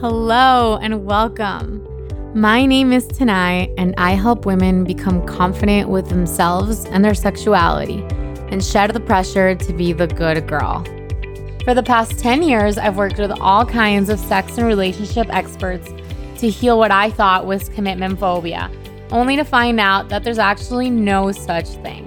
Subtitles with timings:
[0.00, 1.82] Hello and welcome.
[2.38, 8.04] My name is Tanai, and I help women become confident with themselves and their sexuality
[8.50, 10.84] and shed the pressure to be the good girl.
[11.64, 15.88] For the past 10 years, I've worked with all kinds of sex and relationship experts
[16.40, 18.70] to heal what I thought was commitment phobia,
[19.10, 22.06] only to find out that there's actually no such thing.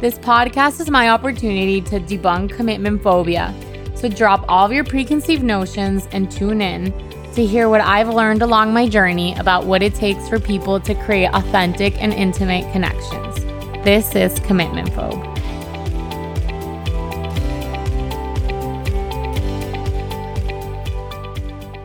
[0.00, 3.54] This podcast is my opportunity to debunk commitment phobia.
[3.94, 6.92] So drop all of your preconceived notions and tune in
[7.34, 10.94] to hear what I've learned along my journey about what it takes for people to
[10.94, 13.36] create authentic and intimate connections.
[13.84, 15.32] This is Commitment Phobe.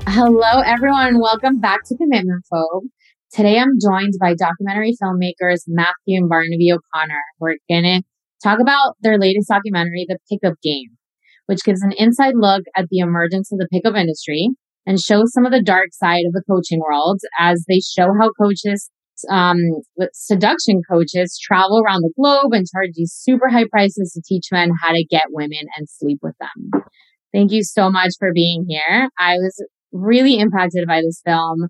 [0.09, 1.21] Hello, everyone.
[1.21, 2.89] Welcome back to Commitment Phobe.
[3.31, 7.23] Today I'm joined by documentary filmmakers Matthew and Barnaby O'Connor.
[7.39, 8.01] We're going to
[8.43, 10.97] talk about their latest documentary, The Pickup Game,
[11.45, 14.49] which gives an inside look at the emergence of the pickup industry
[14.87, 18.31] and show some of the dark side of the coaching world as they show how
[18.41, 18.89] coaches,
[19.29, 19.57] um,
[20.13, 24.71] seduction coaches travel around the globe and charge these super high prices to teach men
[24.81, 26.81] how to get women and sleep with them.
[27.33, 29.09] Thank you so much for being here.
[29.19, 31.67] I was really impacted by this film.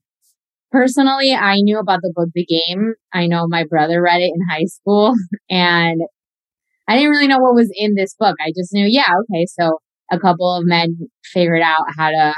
[0.71, 2.93] Personally, I knew about the book The Game.
[3.13, 5.15] I know my brother read it in high school
[5.49, 6.01] and
[6.87, 8.35] I didn't really know what was in this book.
[8.39, 9.79] I just knew, yeah, okay, so
[10.11, 12.35] a couple of men figured out how to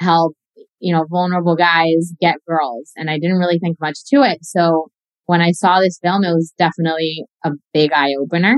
[0.00, 0.34] help,
[0.80, 2.90] you know, vulnerable guys get girls.
[2.96, 4.38] And I didn't really think much to it.
[4.42, 4.88] So
[5.26, 8.56] when I saw this film, it was definitely a big eye opener.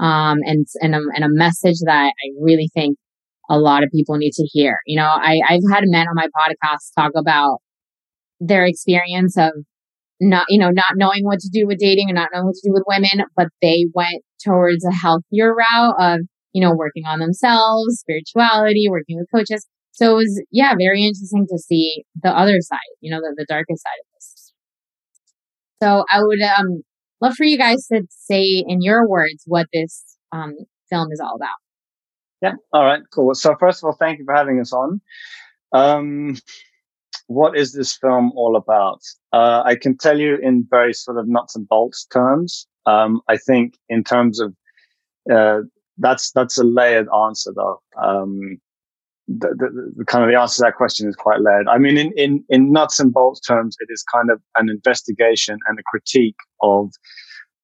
[0.00, 2.96] Um, and, and a, and a message that I really think
[3.50, 4.76] a lot of people need to hear.
[4.86, 7.58] You know, I, I've had men on my podcast talk about
[8.38, 9.50] their experience of
[10.20, 12.68] not, you know, not knowing what to do with dating and not knowing what to
[12.68, 16.20] do with women, but they went towards a healthier route of,
[16.52, 19.66] you know, working on themselves, spirituality, working with coaches.
[19.98, 23.46] So it was, yeah, very interesting to see the other side, you know, the, the
[23.48, 24.52] darkest side of this.
[25.82, 26.82] So I would, um,
[27.20, 30.54] love for you guys to say in your words what this, um,
[30.88, 31.58] film is all about.
[32.40, 32.52] Yeah.
[32.72, 33.02] All right.
[33.12, 33.34] Cool.
[33.34, 35.00] So first of all, thank you for having us on.
[35.72, 36.36] Um,
[37.26, 39.00] what is this film all about?
[39.32, 42.68] Uh, I can tell you in very sort of nuts and bolts terms.
[42.86, 44.54] Um, I think in terms of
[45.28, 45.62] uh,
[45.98, 47.82] that's that's a layered answer though.
[48.00, 48.60] Um,
[49.28, 51.68] the, the, the, kind of the answer to that question is quite layered.
[51.68, 55.58] I mean, in, in, in nuts and bolts terms, it is kind of an investigation
[55.68, 56.90] and a critique of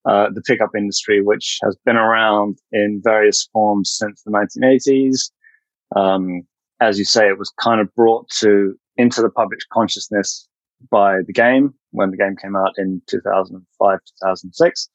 [0.05, 5.31] uh, the pickup industry, which has been around in various forms since the 1980s.
[5.97, 6.43] Um,
[6.81, 10.47] as you say, it was kind of brought to into the public consciousness
[10.91, 14.89] by the game when the game came out in 2005, 2006.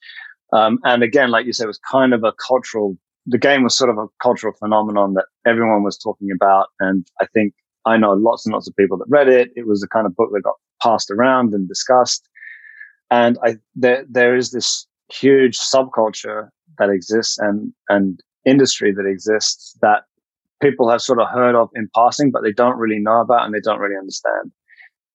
[0.51, 2.97] Um, and again, like you said, it was kind of a cultural,
[3.29, 6.67] the game was sort of a cultural phenomenon that everyone was talking about.
[6.79, 7.53] And I think
[7.85, 9.51] I know lots and lots of people that read it.
[9.55, 12.27] It was the kind of book that got passed around and discussed.
[13.11, 19.77] And I, there, there is this huge subculture that exists and, and industry that exists
[19.81, 20.03] that
[20.61, 23.53] people have sort of heard of in passing, but they don't really know about and
[23.53, 24.51] they don't really understand.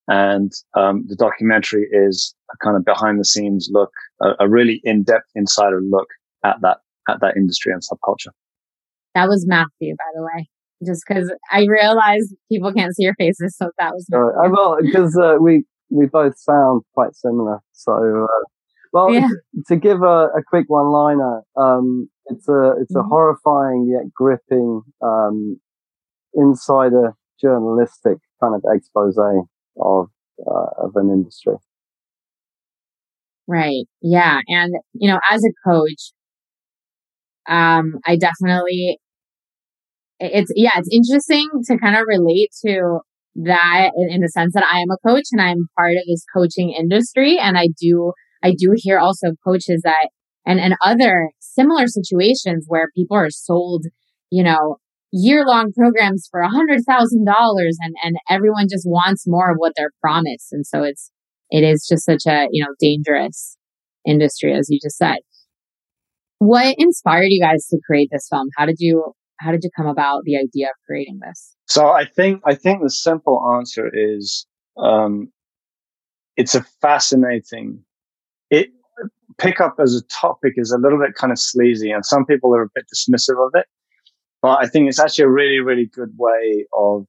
[0.07, 4.81] And um, the documentary is a kind of behind the scenes look, a, a really
[4.85, 6.09] in depth insider look
[6.45, 6.79] at that
[7.09, 8.33] at that industry and subculture.
[9.15, 10.49] That was Matthew, by the way.
[10.85, 14.07] Just because I realized people can't see your faces, so that was.
[14.13, 17.61] Uh, well, because uh, we we both sound quite similar.
[17.73, 18.45] So, uh,
[18.93, 19.29] well, yeah.
[19.69, 23.09] to give a, a quick one liner, um, it's a it's a mm-hmm.
[23.09, 25.61] horrifying yet gripping um,
[26.35, 29.17] insider journalistic kind of expose
[29.81, 30.09] of
[30.47, 31.55] uh, of an industry.
[33.47, 33.85] Right.
[34.01, 34.41] Yeah.
[34.49, 36.13] And, you know, as a coach,
[37.49, 38.99] um, I definitely,
[40.21, 43.01] it's, yeah, it's interesting to kind of relate to
[43.37, 46.25] that in, in the sense that I am a coach and I'm part of this
[46.35, 47.39] coaching industry.
[47.39, 48.13] And I do,
[48.43, 50.09] I do hear also coaches that,
[50.47, 53.87] and, and other similar situations where people are sold,
[54.31, 54.77] you know,
[55.13, 59.57] year long programs for a hundred thousand dollars and, and everyone just wants more of
[59.59, 60.49] what they're promised.
[60.53, 61.11] And so it's,
[61.51, 63.57] it is just such a, you know, dangerous
[64.07, 65.19] industry, as you just said.
[66.45, 68.49] What inspired you guys to create this film?
[68.59, 71.57] How did you, how did you come about the idea of creating this?
[71.65, 74.47] So I think, I think the simple answer is,
[74.77, 75.33] um,
[76.37, 77.83] it's a fascinating,
[78.51, 78.69] it,
[79.39, 82.65] pickup as a topic is a little bit kind of sleazy and some people are
[82.65, 83.65] a bit dismissive of it.
[84.43, 87.07] But I think it's actually a really, really good way of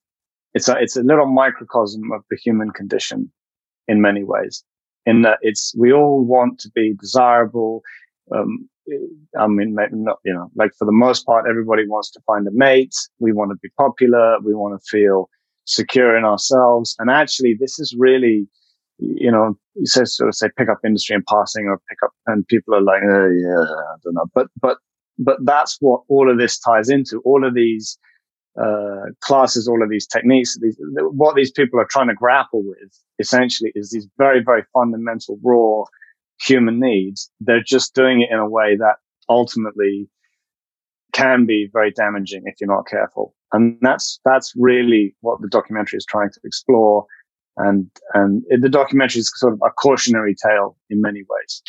[0.54, 3.30] it's a it's a little microcosm of the human condition
[3.90, 4.64] in many ways.
[5.06, 7.82] In that it's we all want to be desirable.
[8.34, 8.70] Um,
[9.40, 12.52] I mean, not you know, like for the most part, everybody wants to find a
[12.52, 12.96] mate.
[13.20, 14.38] We want to be popular.
[14.42, 15.30] We want to feel
[15.66, 16.96] secure in ourselves.
[17.00, 18.48] And actually, this is really,
[19.00, 22.12] you know, you say sort of say pick up industry in passing or pick up,
[22.28, 24.26] and people are like, oh, yeah, I don't know.
[24.34, 24.78] But, but,
[25.18, 27.22] but that's what all of this ties into.
[27.26, 27.98] All of these,
[28.62, 32.98] uh, classes, all of these techniques, these, what these people are trying to grapple with
[33.20, 35.84] essentially is these very, very fundamental, raw
[36.42, 37.30] human needs.
[37.40, 38.96] They're just doing it in a way that
[39.30, 40.10] ultimately
[41.14, 43.34] can be very damaging if you're not careful.
[43.54, 47.06] And that's, that's really what the documentary is trying to explore.
[47.58, 51.64] And, and it, the documentary is sort of a cautionary tale in many ways.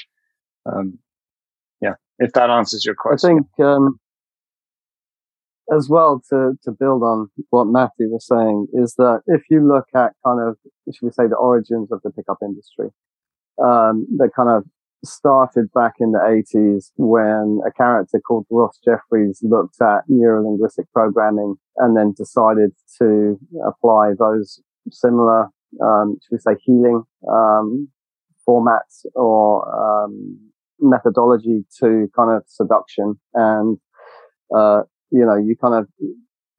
[0.67, 0.99] Um,
[1.81, 3.31] yeah, if that answers your question.
[3.31, 4.01] I think, um,
[5.75, 9.87] as well to, to build on what Matthew was saying is that if you look
[9.95, 10.57] at kind of,
[10.93, 12.89] should we say the origins of the pickup industry,
[13.63, 14.65] um, that kind of
[15.05, 21.57] started back in the 80s when a character called Ross Jeffries looked at neurolinguistic programming
[21.77, 24.61] and then decided to apply those
[24.91, 25.49] similar,
[25.83, 27.89] um, should we say healing, um,
[28.49, 30.39] formats or, um,
[30.81, 33.19] methodology to kind of seduction.
[33.35, 33.79] And,
[34.55, 35.89] uh, you know, you kind of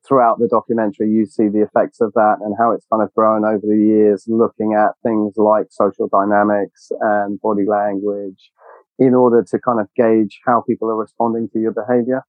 [0.07, 3.43] throughout the documentary, you see the effects of that and how it's kind of grown
[3.43, 8.51] over the years, looking at things like social dynamics and body language
[8.99, 12.23] in order to kind of gauge how people are responding to your behavior.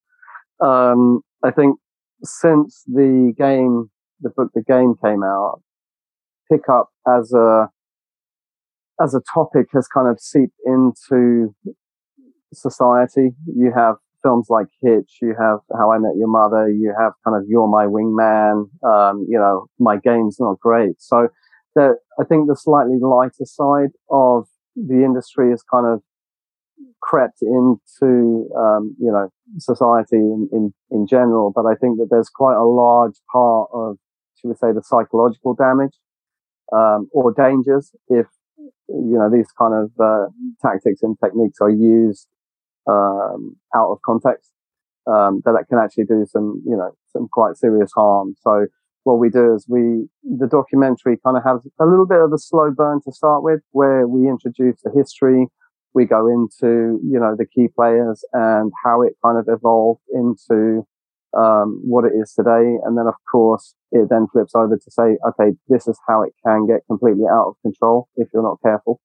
[0.60, 1.78] Um, I think
[2.22, 3.90] since the game,
[4.20, 5.62] the book, the game came out,
[6.50, 7.70] pickup as a,
[9.00, 11.54] as a topic has kind of seeped into
[12.52, 13.31] society.
[13.46, 17.37] You have films like Hitch, you have How I Met Your Mother, you have kind
[17.37, 20.97] of You're My Wingman, um, you know, My Game's Not Great.
[20.99, 21.29] So
[21.79, 26.03] I think the slightly lighter side of the industry is kind of
[27.00, 29.29] crept into, um, you know,
[29.59, 31.53] society in, in, in general.
[31.55, 33.97] But I think that there's quite a large part of,
[34.37, 35.97] should we say, the psychological damage,
[36.73, 38.26] um, or dangers if,
[38.88, 40.26] you know, these kind of, uh,
[40.61, 42.26] tactics and techniques are used
[42.86, 44.50] um, out of context,
[45.06, 48.34] um, that that can actually do some, you know, some quite serious harm.
[48.40, 48.66] So
[49.04, 52.38] what we do is we, the documentary kind of has a little bit of a
[52.38, 55.46] slow burn to start with, where we introduce the history.
[55.94, 60.86] We go into, you know, the key players and how it kind of evolved into,
[61.36, 62.76] um, what it is today.
[62.84, 66.34] And then, of course, it then flips over to say, okay, this is how it
[66.44, 69.00] can get completely out of control if you're not careful.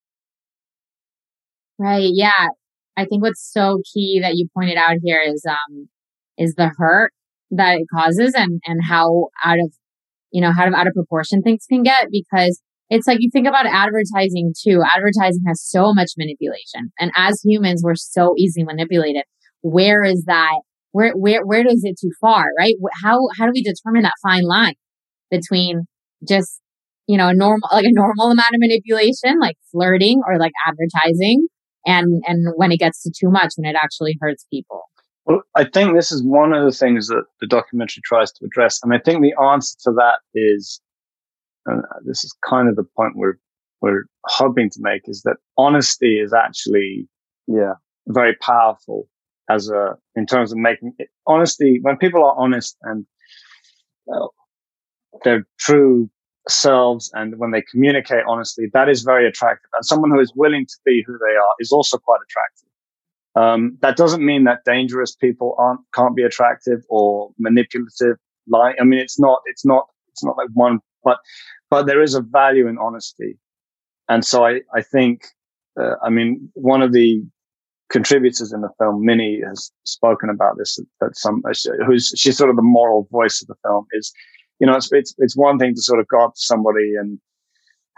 [1.80, 2.10] Right.
[2.14, 2.50] Yeah.
[2.96, 5.90] I think what's so key that you pointed out here is, um,
[6.38, 7.12] is the hurt
[7.52, 9.74] that it causes and, and how out of,
[10.32, 13.66] you know, how out of proportion things can get because it's like you think about
[13.66, 14.82] advertising too.
[14.96, 19.24] Advertising has so much manipulation and as humans, we're so easily manipulated.
[19.62, 20.60] Where is that?
[20.92, 22.46] Where, where, where does it too far?
[22.58, 22.76] Right?
[23.04, 24.76] How, how do we determine that fine line
[25.32, 25.86] between
[26.28, 26.62] just,
[27.08, 31.48] you know, a normal, like a normal amount of manipulation, like flirting or like advertising
[31.86, 34.84] and and when it gets to too much when it actually hurts people.
[35.26, 38.80] Well i think this is one of the things that the documentary tries to address
[38.84, 40.82] and i think the answer to that is
[41.66, 43.38] and this is kind of the point we're
[43.82, 47.08] we're hoping to make is that honesty is actually
[47.48, 47.74] yeah.
[48.08, 49.08] very powerful
[49.50, 53.06] as a in terms of making it honesty when people are honest and
[54.14, 54.28] uh,
[55.24, 56.10] they're true
[56.50, 59.70] selves and when they communicate honestly, that is very attractive.
[59.76, 62.70] And someone who is willing to be who they are is also quite attractive.
[63.36, 68.18] Um, that doesn't mean that dangerous people aren't can't be attractive or manipulative.
[68.48, 71.18] Like, I mean, it's not, it's not, it's not like one, but,
[71.70, 73.38] but there is a value in honesty.
[74.10, 75.26] And so I, I think,
[75.80, 77.24] uh, I mean, one of the
[77.90, 80.78] contributors in the film, Minnie, has spoken about this.
[81.00, 81.42] That some,
[81.86, 84.12] who's she's sort of the moral voice of the film is
[84.64, 87.20] you know, it's, it's, it's one thing to sort of go up to somebody and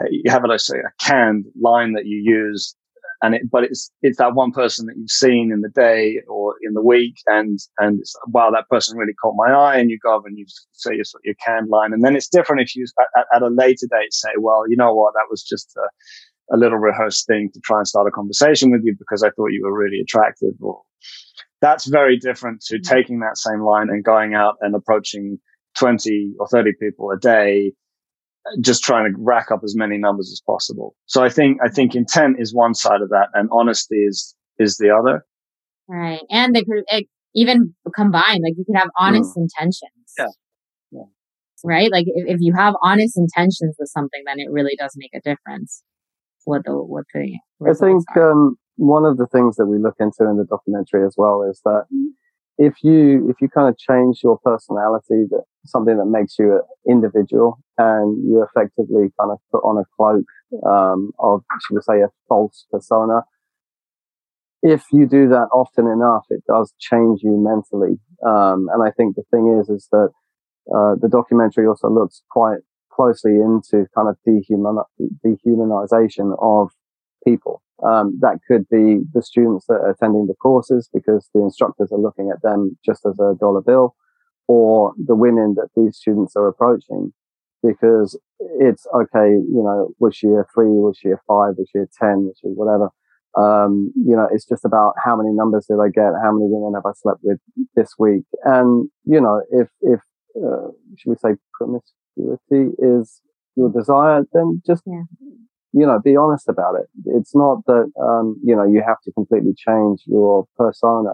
[0.10, 2.76] you have, let's say, a canned line that you use.
[3.22, 6.56] And it, but it's, it's that one person that you've seen in the day or
[6.64, 7.18] in the week.
[7.28, 9.78] And, and it's, wow, that person really caught my eye.
[9.78, 11.94] And you go up and you say your, your canned line.
[11.94, 14.96] And then it's different if you, at, at a later date, say, well, you know
[14.96, 15.14] what?
[15.14, 18.82] That was just a, a little rehearsed thing to try and start a conversation with
[18.84, 20.82] you because I thought you were really attractive or
[21.62, 22.96] that's very different to mm-hmm.
[22.96, 25.40] taking that same line and going out and approaching
[25.78, 27.74] 20 or 30 people a day,
[28.62, 30.96] just trying to rack up as many numbers as possible.
[31.06, 34.78] So I think, I think intent is one side of that and honesty is, is
[34.78, 35.26] the other.
[35.88, 36.22] Right.
[36.30, 36.84] And they could
[37.34, 39.42] even combine, like you could have honest mm.
[39.44, 40.14] intentions.
[40.18, 40.28] Yeah.
[40.92, 41.04] yeah.
[41.64, 41.92] Right.
[41.92, 45.22] Like if, if you have honest intentions with something, then it really does make a
[45.22, 45.84] difference.
[46.46, 50.30] What the, what the, I think, um, one of the things that we look into
[50.30, 51.86] in the documentary as well is that
[52.58, 56.62] if you if you kind of change your personality, that something that makes you an
[56.90, 60.26] individual, and you effectively kind of put on a cloak
[60.66, 63.22] um, of, should we say, a false persona.
[64.62, 68.00] If you do that often enough, it does change you mentally.
[68.26, 70.10] Um, and I think the thing is, is that
[70.74, 72.60] uh, the documentary also looks quite
[72.92, 74.82] closely into kind of dehuman
[75.24, 76.70] dehumanization of
[77.26, 77.62] people.
[77.84, 82.00] Um, that could be the students that are attending the courses because the instructors are
[82.00, 83.96] looking at them just as a dollar bill,
[84.48, 87.12] or the women that these students are approaching
[87.62, 88.18] because
[88.60, 91.88] it's okay, you know, was she a three, was she a five, was she a
[92.00, 92.90] 10, was she whatever.
[93.38, 96.14] Um, you know, it's just about how many numbers did I get?
[96.24, 97.40] How many women have I slept with
[97.76, 98.24] this week?
[98.44, 100.00] And, you know, if, if,
[100.38, 103.22] uh, should we say promiscuity is
[103.56, 105.04] your desire, then just yeah
[105.78, 106.88] you know, be honest about it.
[107.18, 111.14] It's not that, um, you know, you have to completely change your persona,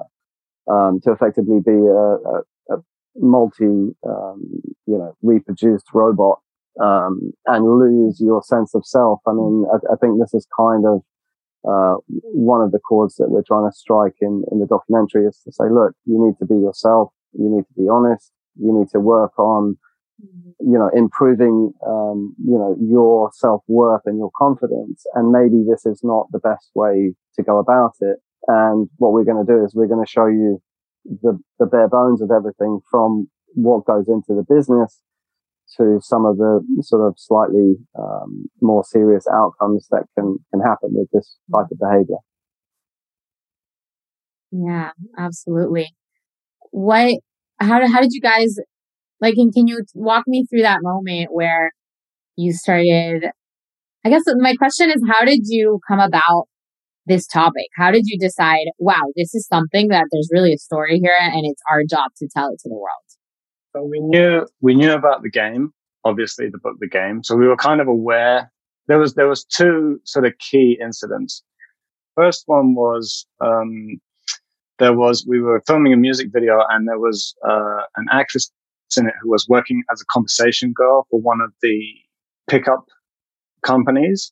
[0.69, 2.35] um, to effectively be a, a,
[2.73, 2.75] a
[3.15, 3.73] multi,
[4.13, 4.37] um,
[4.85, 6.37] you know, reproduced robot,
[6.79, 9.19] um, and lose your sense of self.
[9.25, 11.01] I mean, I, I think this is kind of,
[11.71, 11.95] uh,
[12.33, 15.51] one of the chords that we're trying to strike in, in the documentary is to
[15.51, 17.11] say, look, you need to be yourself.
[17.33, 18.31] You need to be honest.
[18.59, 19.77] You need to work on,
[20.59, 25.05] you know, improving, um, you know, your self worth and your confidence.
[25.13, 28.17] And maybe this is not the best way to go about it.
[28.47, 30.61] And what we're going to do is we're going to show you
[31.05, 35.01] the, the bare bones of everything from what goes into the business
[35.77, 40.89] to some of the sort of slightly um, more serious outcomes that can can happen
[40.93, 42.17] with this type of behavior.
[44.51, 45.95] Yeah, absolutely.
[46.71, 47.19] What?
[47.59, 48.57] How how did you guys
[49.21, 51.71] like, and can you walk me through that moment where
[52.35, 53.29] you started?
[54.03, 56.45] I guess my question is, how did you come about
[57.05, 57.67] this topic?
[57.75, 61.43] How did you decide, wow, this is something that there's really a story here and
[61.43, 62.87] it's our job to tell it to the world?
[63.75, 65.71] So we knew, we knew about the game,
[66.03, 67.23] obviously the book, the game.
[67.23, 68.51] So we were kind of aware
[68.87, 71.43] there was, there was two sort of key incidents.
[72.15, 74.01] First one was, um,
[74.79, 78.51] there was, we were filming a music video and there was, uh, an actress
[78.97, 81.79] in it who was working as a conversation girl for one of the
[82.49, 82.85] pickup
[83.65, 84.31] companies.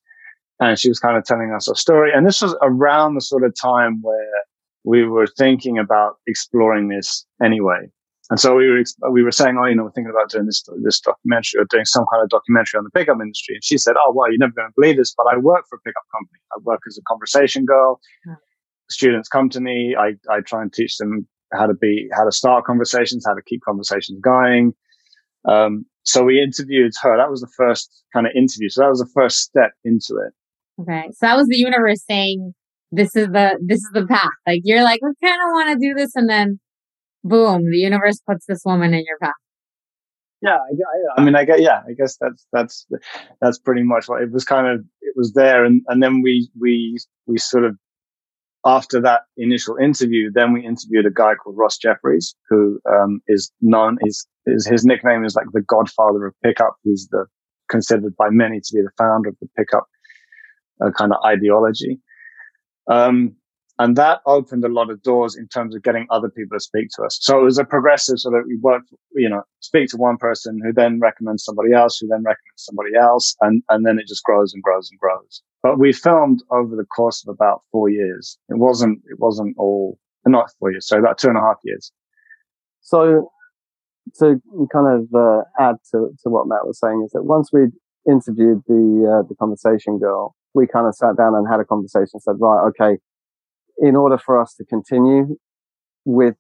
[0.60, 2.12] And she was kind of telling us a story.
[2.14, 4.44] And this was around the sort of time where
[4.84, 7.90] we were thinking about exploring this anyway.
[8.30, 10.64] And so we were, we were saying, oh, you know, we're thinking about doing this,
[10.84, 13.56] this documentary or doing some kind of documentary on the pickup industry.
[13.56, 15.78] And she said, oh, well, you're never going to believe this, but I work for
[15.78, 16.40] a pickup company.
[16.56, 18.00] I work as a conversation girl.
[18.92, 19.96] Students come to me.
[19.98, 23.42] I, I try and teach them how to be, how to start conversations, how to
[23.42, 24.74] keep conversations going.
[25.48, 27.18] Um, so we interviewed her.
[27.18, 28.70] That was the first kind of interview.
[28.70, 30.34] So that was the first step into it.
[30.82, 31.10] Okay.
[31.12, 32.54] So that was the universe saying,
[32.92, 34.30] this is the, this is the path.
[34.48, 36.16] Like you're like, we kind of want to do this.
[36.16, 36.60] And then
[37.24, 39.34] boom, the universe puts this woman in your path.
[40.42, 40.56] Yeah.
[40.56, 42.88] I, I, I mean, I guess, yeah, I guess that's, that's,
[43.42, 45.66] that's pretty much what it was kind of, it was there.
[45.66, 47.78] And, and then we, we, we sort of
[48.66, 53.52] after that initial interview, then we interviewed a guy called Ross Jeffries, who um, is
[53.62, 56.76] known is, is his nickname is like the Godfather of pickup.
[56.84, 57.26] He's the
[57.70, 59.86] considered by many to be the founder of the pickup
[60.84, 62.00] uh, kind of ideology.
[62.88, 63.36] Um,
[63.80, 66.90] and that opened a lot of doors in terms of getting other people to speak
[66.96, 67.18] to us.
[67.22, 68.84] So it was a progressive sort of, we work,
[69.16, 72.96] you know, speak to one person who then recommends somebody else, who then recommends somebody
[73.00, 73.38] else.
[73.40, 75.42] And, and then it just grows and grows and grows.
[75.64, 78.38] But we filmed over the course of about four years.
[78.50, 81.94] It wasn't, it wasn't all, not four years, so about two and a half years.
[82.82, 83.32] So
[84.20, 84.42] to
[84.74, 87.68] kind of uh, add to, to what Matt was saying is that once we
[88.10, 92.20] interviewed the, uh, the conversation girl, we kind of sat down and had a conversation,
[92.20, 92.98] said, right, okay,
[93.82, 95.38] in order for us to continue
[96.06, 96.36] with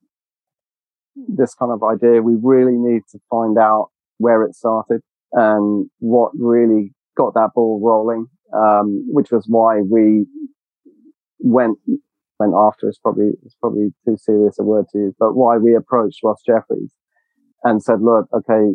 [1.15, 5.01] this kind of idea, we really need to find out where it started
[5.33, 10.25] and what really got that ball rolling, um, which was why we
[11.39, 11.77] went
[12.39, 15.75] went after is probably it's probably too serious a word to use, but why we
[15.75, 16.93] approached Ross Jeffries
[17.63, 18.71] and said, look, okay,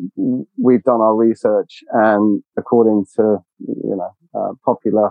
[0.62, 5.10] we've done our research and according to, you know, uh, popular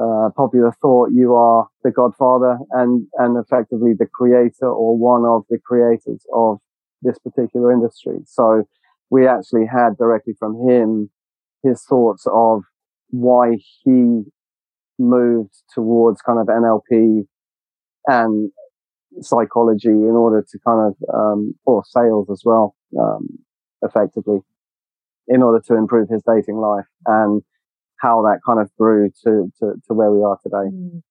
[0.00, 5.44] uh, popular thought, you are the godfather and, and effectively the creator or one of
[5.50, 6.58] the creators of
[7.02, 8.18] this particular industry.
[8.24, 8.64] So
[9.10, 11.10] we actually had directly from him
[11.62, 12.62] his thoughts of
[13.08, 14.22] why he
[14.98, 17.26] moved towards kind of NLP
[18.06, 18.50] and
[19.20, 23.28] psychology in order to kind of, um, or sales as well, um,
[23.82, 24.38] effectively
[25.28, 26.86] in order to improve his dating life.
[27.06, 27.42] And
[28.02, 30.74] how that kind of grew to, to, to where we are today.
[30.74, 31.02] Mm.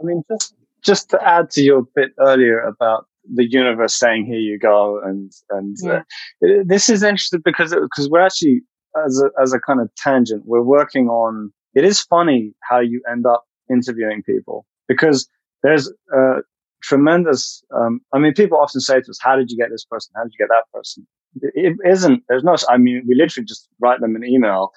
[0.00, 4.38] I mean, just, just to add to your bit earlier about the universe saying, "Here
[4.38, 6.02] you go," and and uh,
[6.42, 6.60] yeah.
[6.60, 8.62] uh, this is interesting because because we're actually
[9.04, 11.52] as a as a kind of tangent, we're working on.
[11.74, 15.28] It is funny how you end up interviewing people because
[15.62, 16.40] there's a
[16.82, 17.62] tremendous.
[17.74, 20.12] Um, I mean, people often say to us, "How did you get this person?
[20.16, 21.06] How did you get that person?"
[21.40, 22.22] It isn't.
[22.28, 22.56] There's no.
[22.68, 24.70] I mean, we literally just write them an email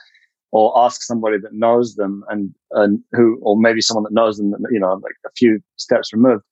[0.52, 4.54] or ask somebody that knows them and, and who, or maybe someone that knows them,
[4.72, 6.44] you know, like a few steps removed.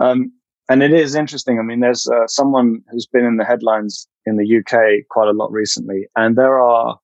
[0.00, 0.32] Um,
[0.68, 1.58] and it is interesting.
[1.58, 5.32] I mean, there's uh, someone who's been in the headlines in the UK quite a
[5.32, 6.98] lot recently, and there are,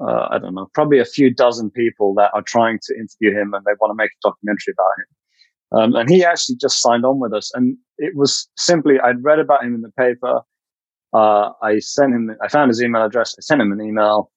[0.00, 3.54] uh, I don't know, probably a few dozen people that are trying to interview him
[3.54, 5.06] and they want to make a documentary about him.
[5.70, 7.50] Um, and he actually just signed on with us.
[7.54, 10.40] And it was simply, I'd read about him in the paper.
[11.12, 13.34] Uh, I sent him, I found his email address.
[13.38, 14.30] I sent him an email.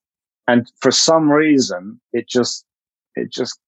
[0.47, 2.65] And for some reason, it just,
[3.15, 3.59] it just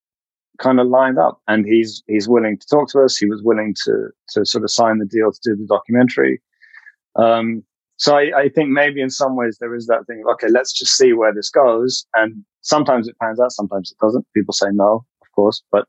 [0.60, 3.18] kind of lined up and he's, he's willing to talk to us.
[3.18, 6.42] He was willing to, to sort of sign the deal to do the documentary.
[7.16, 7.64] Um,
[7.98, 10.24] so I, I, think maybe in some ways there is that thing.
[10.34, 12.06] Okay, let's just see where this goes.
[12.16, 14.26] And sometimes it pans out, sometimes it doesn't.
[14.36, 15.86] People say no, of course, but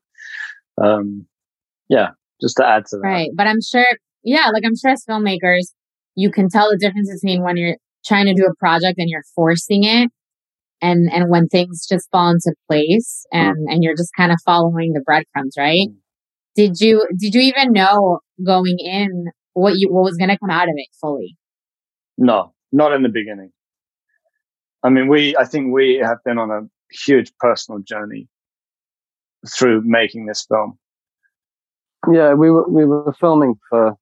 [0.81, 1.27] um,
[1.89, 2.11] yeah,
[2.41, 3.03] just to add to that.
[3.03, 3.87] Right, but I'm sure,
[4.23, 5.73] yeah, like I'm sure as filmmakers,
[6.15, 9.25] you can tell the difference between when you're trying to do a project and you're
[9.35, 10.11] forcing it
[10.85, 14.93] and and when things just fall into place and and you're just kind of following
[14.93, 15.89] the breadcrumbs right?
[16.55, 20.51] Did you did you even know going in what you what was going to come
[20.51, 21.37] out of it fully?
[22.19, 23.51] No not in the beginning.
[24.83, 26.61] I mean we i think we have been on a
[27.07, 28.29] huge personal journey
[29.57, 30.79] through making this film.
[32.13, 33.97] Yeah we were we were filming for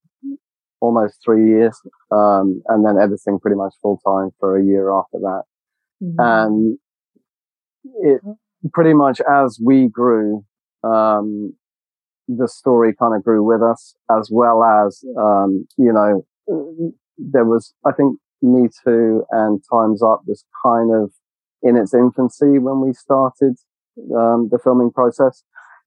[0.81, 5.19] almost three years um, and then editing pretty much full time for a year after
[5.21, 5.45] that
[6.03, 6.19] Mm-hmm.
[6.19, 6.79] And
[8.03, 8.21] it
[8.73, 10.45] pretty much as we grew,
[10.83, 11.55] um,
[12.29, 16.25] the story kind of grew with us as well as, um, you know,
[17.19, 21.13] there was, I think Me Too and Time's Up was kind of
[21.63, 23.57] in its infancy when we started,
[24.17, 25.45] um, the filming process.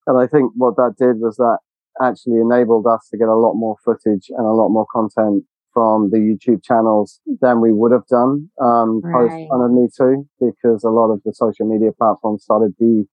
[0.07, 1.59] And I think what that did was that
[2.01, 5.43] actually enabled us to get a lot more footage and a lot more content
[5.75, 9.29] from the YouTube channels than we would have done um, right.
[9.29, 13.05] post kind of Me Too, because a lot of the social media platforms started de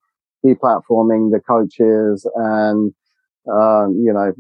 [0.47, 2.95] deplatforming the coaches and
[3.53, 4.33] um, you know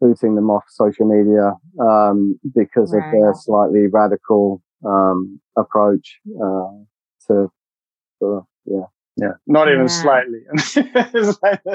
[0.00, 1.52] booting them off social media
[1.86, 3.04] um, because right.
[3.04, 6.72] of their slightly radical um, approach uh,
[7.28, 7.50] to,
[8.20, 10.40] to yeah yeah, not even slightly.
[10.76, 11.60] right.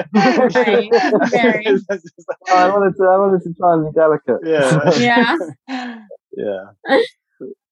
[2.50, 3.04] I wanted to.
[3.04, 4.40] I wanted to try and be delicate.
[4.44, 4.90] Yeah.
[4.98, 5.36] Yeah.
[6.36, 6.64] yeah.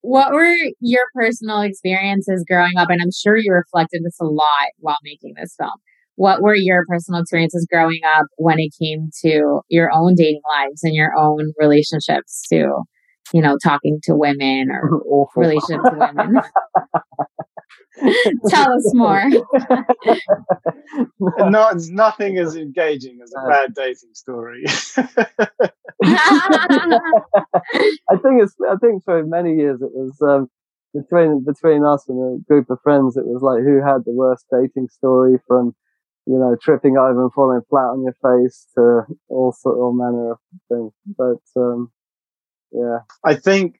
[0.01, 2.89] What were your personal experiences growing up?
[2.89, 5.73] And I'm sure you reflected this a lot while making this film.
[6.15, 10.81] What were your personal experiences growing up when it came to your own dating lives
[10.83, 12.83] and your own relationships to,
[13.33, 16.41] you know, talking to women or relationships with women?
[18.49, 19.23] Tell us more.
[21.19, 24.63] no, nothing as engaging as a uh, bad dating story.
[26.03, 26.19] I
[28.21, 28.55] think it's.
[28.69, 30.49] I think for many years it was um,
[30.93, 33.17] between between us and a group of friends.
[33.17, 35.75] It was like who had the worst dating story from
[36.27, 40.31] you know tripping over and falling flat on your face to all sort all manner
[40.33, 40.93] of things.
[41.17, 41.91] But um,
[42.71, 43.79] yeah, I think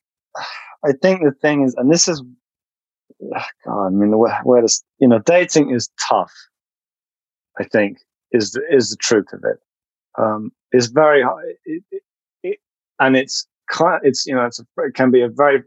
[0.84, 2.24] I think the thing is, and this is
[3.66, 6.34] God, I mean, where, where does, you know, dating is tough,
[7.60, 7.98] I think,
[8.32, 9.58] is the, is the truth of it.
[10.22, 11.46] Um, it's very hard.
[11.66, 12.04] It, it,
[12.44, 12.58] it,
[13.00, 13.48] and it's,
[14.04, 15.64] it's, you know, it's a, it can be a very,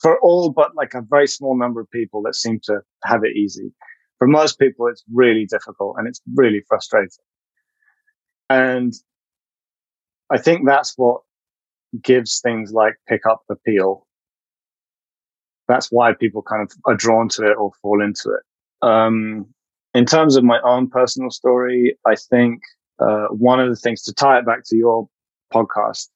[0.00, 3.36] for all but like a very small number of people that seem to have it
[3.36, 3.72] easy.
[4.18, 7.10] For most people, it's really difficult and it's really frustrating.
[8.48, 8.92] And
[10.30, 11.20] I think that's what
[12.02, 14.05] gives things like pickup appeal
[15.68, 18.86] that's why people kind of are drawn to it or fall into it.
[18.86, 19.46] Um,
[19.94, 22.60] in terms of my own personal story, I think
[22.98, 25.08] uh, one of the things to tie it back to your
[25.52, 26.08] podcast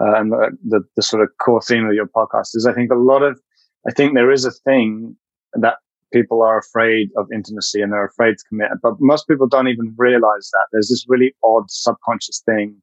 [0.00, 2.90] uh, and the, the, the sort of core theme of your podcast is I think
[2.90, 3.40] a lot of
[3.86, 5.16] I think there is a thing
[5.54, 5.76] that
[6.12, 9.94] people are afraid of intimacy and they're afraid to commit, but most people don't even
[9.96, 12.76] realize that there's this really odd subconscious thing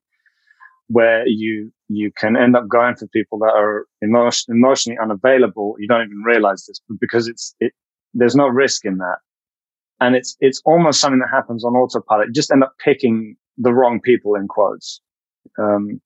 [0.88, 5.76] where you you can end up going for people that are emotion, emotionally unavailable.
[5.80, 7.74] You don't even realize this, but because it's it,
[8.14, 9.18] there's no risk in that,
[10.00, 12.28] and it's it's almost something that happens on autopilot.
[12.28, 15.02] You just end up picking the wrong people in quotes,
[15.60, 16.02] um,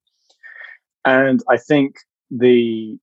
[1.05, 1.95] and I think
[2.31, 2.97] the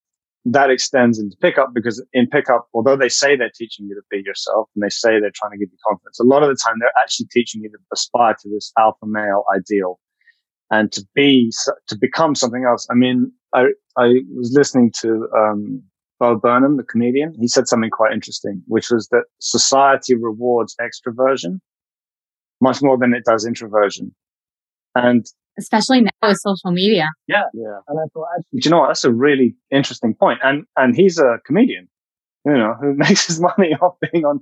[0.49, 4.23] that extends into pickup because in pickup, although they say they're teaching you to be
[4.25, 6.77] yourself and they say they're trying to give you confidence, a lot of the time
[6.79, 9.99] they're actually teaching you to aspire to this alpha male ideal
[10.71, 11.53] and to be
[11.89, 12.87] to become something else.
[12.91, 15.83] I mean, I I was listening to um,
[16.19, 17.35] Bo Burnham, the comedian.
[17.39, 21.61] He said something quite interesting, which was that society rewards extroversion
[22.61, 24.15] much more than it does introversion,
[24.95, 25.27] and
[25.59, 27.07] especially now with social media.
[27.29, 27.81] Yeah, yeah.
[27.89, 28.89] And I thought, actually, you know what?
[28.89, 30.41] That's a really interesting point.
[30.43, 31.89] And and he's a comedian,
[32.45, 34.41] you know, who makes his money off being on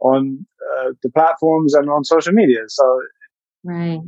[0.00, 0.46] on
[0.78, 2.60] uh, the platforms and on social media.
[2.68, 3.00] So,
[3.64, 4.00] right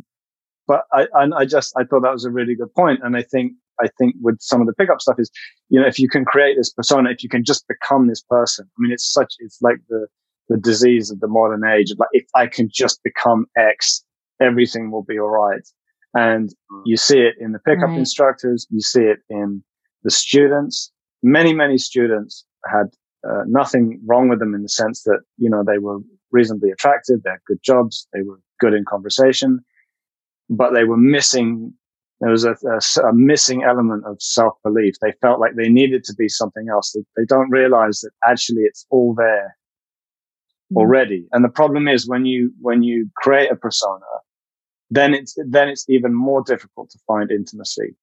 [0.69, 3.01] but I, and I just, I thought that was a really good point.
[3.03, 5.31] And I think, I think with some of the pickup stuff is,
[5.71, 8.67] you know, if you can create this persona, if you can just become this person,
[8.67, 10.07] I mean, it's such, it's like the,
[10.49, 11.93] the disease of the modern age.
[11.99, 14.05] Like, if I can just become X,
[14.41, 15.67] everything will be all right.
[16.15, 16.55] And
[16.85, 17.99] you see it in the pickup right.
[17.99, 18.67] instructors.
[18.71, 19.63] You see it in
[20.03, 20.93] the students.
[21.23, 22.87] Many, many students had
[23.29, 25.99] uh, nothing wrong with them in the sense that, you know, they were
[26.31, 27.23] reasonably attractive.
[27.23, 28.07] They had good jobs.
[28.13, 29.61] They were good in conversation
[30.49, 31.73] but they were missing.
[32.21, 34.95] There was a, a, a missing element of self belief.
[35.01, 36.93] They felt like they needed to be something else.
[36.93, 39.57] They, they don't realize that actually it's all there
[40.73, 40.77] mm.
[40.77, 41.27] already.
[41.33, 44.05] And the problem is when you when you create a persona,
[44.91, 47.95] then it's then it's even more difficult to find intimacy,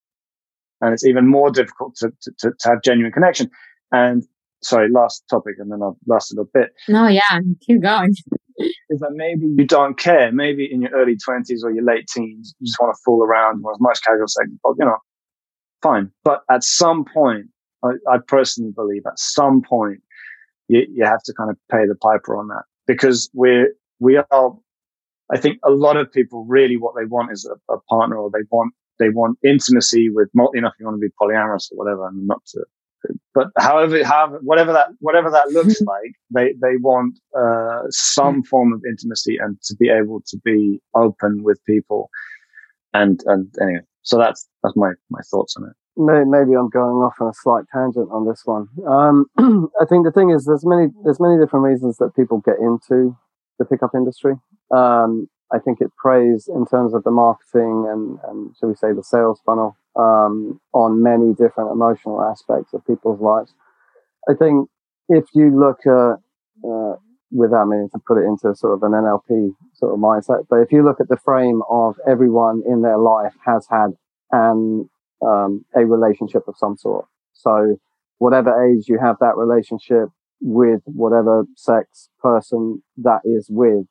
[0.81, 3.49] and it's even more difficult to to, to, to have genuine connection.
[3.91, 4.23] And
[4.61, 6.71] sorry, last topic, and then I've lasted a little bit.
[6.87, 8.13] No, yeah, keep going.
[8.57, 10.31] Is that maybe you don't care.
[10.31, 13.61] Maybe in your early 20s or your late teens, you just want to fool around,
[13.61, 14.97] want as much casual sex, you know,
[15.81, 16.11] fine.
[16.23, 17.47] But at some point,
[17.83, 20.01] I, I personally believe at some point,
[20.67, 24.55] you, you have to kind of pay the piper on that because we're, we are,
[25.31, 28.29] I think a lot of people really what they want is a, a partner or
[28.31, 30.29] they want, they want intimacy with,
[30.61, 32.63] know, if you want to be polyamorous or whatever, and not to
[33.33, 38.73] but however, however, whatever that whatever that looks like, they they want uh, some form
[38.73, 42.09] of intimacy and to be able to be open with people.
[42.93, 45.75] And and anyway, so that's that's my my thoughts on it.
[45.97, 48.67] Maybe I'm going off on a slight tangent on this one.
[48.85, 49.25] Um,
[49.79, 53.15] I think the thing is, there's many there's many different reasons that people get into
[53.59, 54.33] the pickup industry.
[54.75, 58.91] Um, I think it preys in terms of the marketing and, and shall we say
[58.93, 63.53] the sales funnel um, on many different emotional aspects of people's lives.
[64.29, 64.69] I think
[65.07, 66.19] if you look at,
[66.67, 66.95] uh,
[67.31, 70.71] without meaning to put it into sort of an NLP sort of mindset, but if
[70.71, 73.91] you look at the frame of everyone in their life has had
[74.31, 74.89] an
[75.25, 77.05] um, a relationship of some sort.
[77.33, 77.77] So
[78.17, 80.09] whatever age you have that relationship
[80.41, 83.85] with whatever sex person that is with,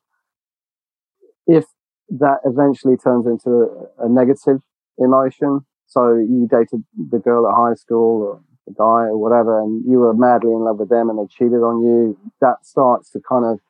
[1.47, 1.65] if
[2.09, 3.51] that eventually turns into
[3.99, 4.61] a, a negative
[4.99, 9.85] emotion, so you dated the girl at high school or the guy or whatever, and
[9.87, 12.19] you were madly in love with them and they cheated on you.
[12.41, 13.61] That starts to kind of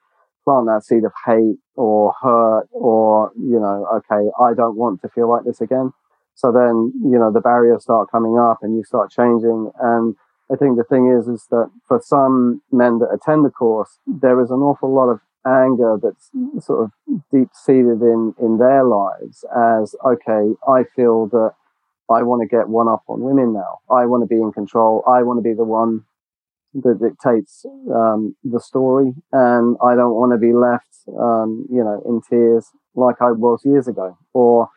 [0.45, 5.09] plant that seed of hate or hurt or, you know, okay, I don't want to
[5.09, 5.93] feel like this again.
[6.35, 9.71] So then, you know, the barriers start coming up and you start changing.
[9.81, 10.17] And
[10.53, 14.41] I think the thing is, is that for some men that attend the course, there
[14.43, 16.31] is an awful lot of anger that's
[16.65, 16.91] sort of
[17.33, 21.53] deep seated in, in their lives as, okay, I feel that
[22.11, 23.79] I want to get one up on women now.
[23.91, 25.03] I want to be in control.
[25.07, 26.05] I want to be the one
[26.75, 32.03] that dictates um, the story, and I don't want to be left, um, you know,
[32.05, 34.69] in tears like I was years ago, or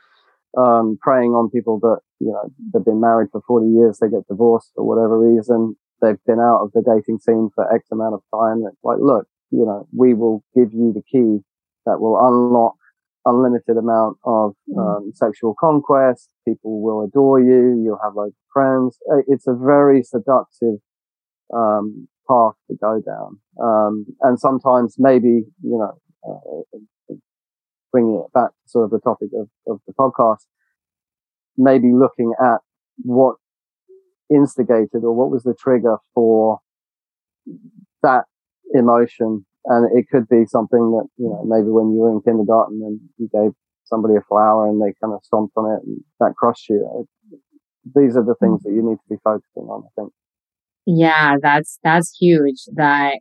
[0.57, 4.27] um, preying on people that you know they've been married for forty years, they get
[4.27, 8.21] divorced for whatever reason, they've been out of the dating scene for X amount of
[8.33, 8.63] time.
[8.67, 11.43] It's like, look, you know, we will give you the key
[11.85, 12.75] that will unlock
[13.25, 14.79] unlimited amount of mm.
[14.79, 16.29] um, sexual conquest.
[16.47, 17.81] People will adore you.
[17.83, 18.97] You'll have loads of friends.
[19.27, 20.79] It's a very seductive
[21.53, 23.39] um, path to go down.
[23.61, 27.15] Um, and sometimes maybe, you know, uh,
[27.91, 30.45] bringing it back to sort of the topic of, of the podcast,
[31.57, 32.59] maybe looking at
[33.03, 33.35] what
[34.33, 36.59] instigated or what was the trigger for
[38.03, 38.25] that
[38.73, 42.81] emotion and it could be something that, you know, maybe when you were in kindergarten
[42.83, 43.51] and you gave
[43.83, 46.87] somebody a flower and they kind of stomped on it and that crushed you.
[46.87, 47.03] Uh,
[47.95, 48.39] these are the mm.
[48.39, 50.13] things that you need to be focusing on, I think.
[50.85, 52.63] Yeah, that's, that's huge.
[52.75, 53.19] That,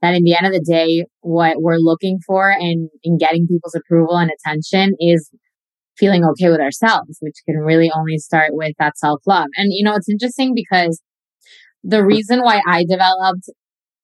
[0.00, 3.74] that in the end of the day, what we're looking for in, in getting people's
[3.74, 5.28] approval and attention is
[5.98, 9.48] feeling okay with ourselves, which can really only start with that self love.
[9.56, 11.02] And, you know, it's interesting because
[11.82, 13.50] the reason why I developed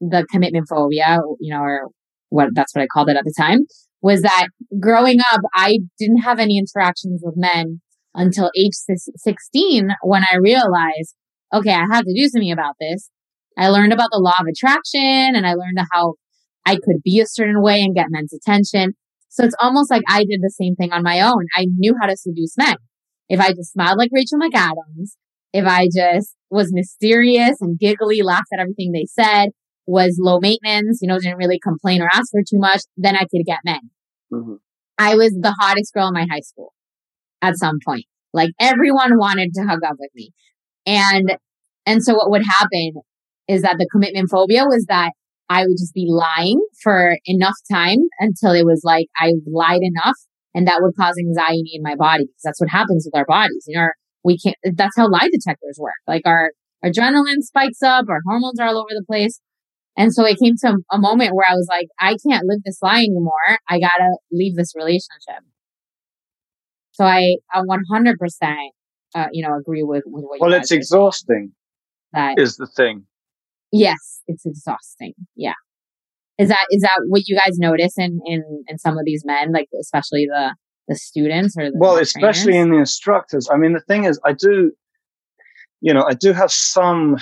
[0.01, 1.89] the commitment phobia, you know, or
[2.29, 3.61] what that's what I called it at the time,
[4.03, 4.49] was that
[4.81, 7.81] growing up, I didn't have any interactions with men
[8.15, 8.73] until age
[9.17, 11.15] 16 when I realized,
[11.53, 13.11] okay, I have to do something about this.
[13.59, 16.15] I learned about the law of attraction and I learned how
[16.67, 18.95] I could be a certain way and get men's attention.
[19.29, 21.47] So it's almost like I did the same thing on my own.
[21.55, 22.77] I knew how to seduce men.
[23.29, 25.17] if I just smiled like Rachel McAdams,
[25.53, 29.51] if I just was mysterious and giggly, laughed at everything they said,
[29.87, 33.27] was low maintenance, you know, didn't really complain or ask for too much, then I
[33.31, 33.81] could get men.
[34.33, 34.55] Mm-hmm.
[34.99, 36.73] I was the hottest girl in my high school
[37.43, 38.05] at some point.
[38.33, 40.31] Like everyone wanted to hug up with me.
[40.87, 41.37] And,
[41.85, 43.03] and so what would happen
[43.49, 45.13] is that the commitment phobia was that
[45.49, 50.17] I would just be lying for enough time until it was like I lied enough
[50.55, 53.65] and that would cause anxiety in my body because that's what happens with our bodies.
[53.69, 53.89] You know,
[54.25, 55.95] we can't, that's how lie detectors work.
[56.09, 56.51] Like our
[56.85, 59.41] adrenaline spikes up, our hormones are all over the place.
[59.97, 62.79] And so it came to a moment where I was like, I can't live this
[62.83, 63.59] lie anymore.
[63.69, 65.43] I gotta leave this relationship.
[66.93, 68.15] So I, I 100%,
[69.15, 71.53] uh, you know, agree with, with what Well, it's exhausting.
[72.13, 73.07] That is the thing.
[73.73, 75.15] Yes, it's exhausting.
[75.35, 75.53] Yeah.
[76.39, 79.53] Is that is that what you guys notice in in in some of these men,
[79.53, 80.55] like especially the
[80.87, 82.67] the students or the well, especially trainers?
[82.67, 83.49] in the instructors.
[83.51, 84.73] I mean, the thing is, I do,
[85.81, 87.17] you know, I do have some.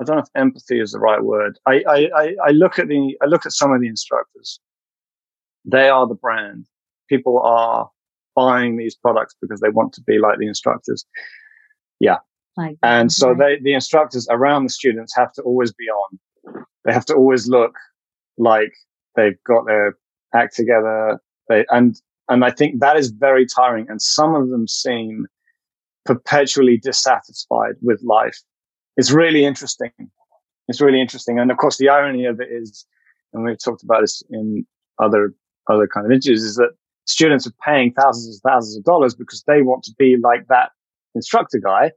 [0.00, 1.58] I don't know if empathy is the right word.
[1.66, 4.60] I, I, I look at the I look at some of the instructors.
[5.64, 6.66] They are the brand.
[7.08, 7.90] People are
[8.34, 11.06] buying these products because they want to be like the instructors.
[11.98, 12.18] Yeah,
[12.56, 16.18] like, and so they, the instructors around the students have to always be on.
[16.84, 17.74] They have to always look
[18.38, 18.72] like
[19.14, 19.96] they've got their
[20.34, 21.20] act together.
[21.48, 23.86] They, and, and I think that is very tiring.
[23.88, 25.26] And some of them seem
[26.04, 28.38] perpetually dissatisfied with life.
[28.96, 29.90] It's really interesting.
[30.68, 31.38] It's really interesting.
[31.38, 32.86] And of course, the irony of it is,
[33.32, 34.66] and we've talked about this in
[35.02, 35.34] other,
[35.70, 36.70] other kind of interviews is that
[37.04, 40.70] students are paying thousands and thousands of dollars because they want to be like that
[41.14, 41.90] instructor guy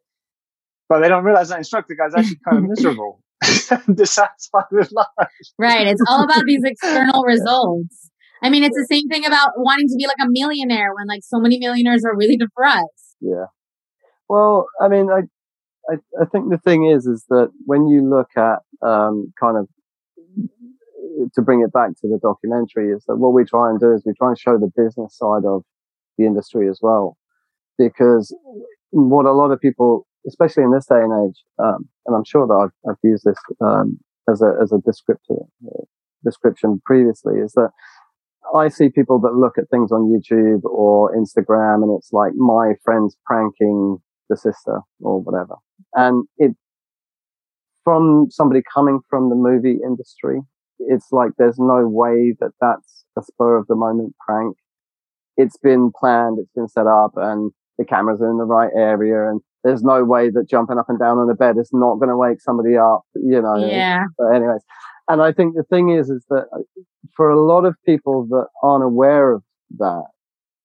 [0.90, 3.22] but they don't realize that instructor guy's actually kind of miserable,
[3.94, 5.30] dissatisfied with life.
[5.58, 5.88] Right.
[5.88, 8.10] It's all about these external results.
[8.42, 11.22] I mean, it's the same thing about wanting to be like a millionaire when like
[11.24, 13.16] so many millionaires are really depressed.
[13.22, 13.46] Yeah.
[14.28, 15.22] Well, I mean, I,
[15.90, 19.68] I, I think the thing is, is that when you look at, um, kind of
[21.34, 24.04] to bring it back to the documentary is that what we try and do is
[24.06, 25.64] we try and show the business side of
[26.18, 27.18] the industry as well.
[27.78, 28.36] Because
[28.92, 32.46] what a lot of people especially in this day and age, um, and I'm sure
[32.48, 34.00] that I've, I've used this um,
[34.30, 35.84] as a as a descriptor, uh,
[36.24, 37.72] description previously, is that
[38.56, 42.74] I see people that look at things on YouTube or Instagram, and it's like my
[42.84, 44.00] friend's pranking
[44.30, 45.56] the sister or whatever,
[45.94, 46.52] and it
[47.84, 50.42] from somebody coming from the movie industry,
[50.80, 54.56] it's like there's no way that that's a spur of the moment prank.
[55.38, 59.30] It's been planned, it's been set up, and the cameras are in the right area,
[59.30, 62.10] and there's no way that jumping up and down on the bed is not going
[62.10, 63.56] to wake somebody up, you know.
[63.56, 64.04] Yeah.
[64.18, 64.62] But anyways,
[65.08, 66.60] and I think the thing is, is that uh,
[67.16, 69.44] for a lot of people that aren't aware of
[69.78, 70.06] that,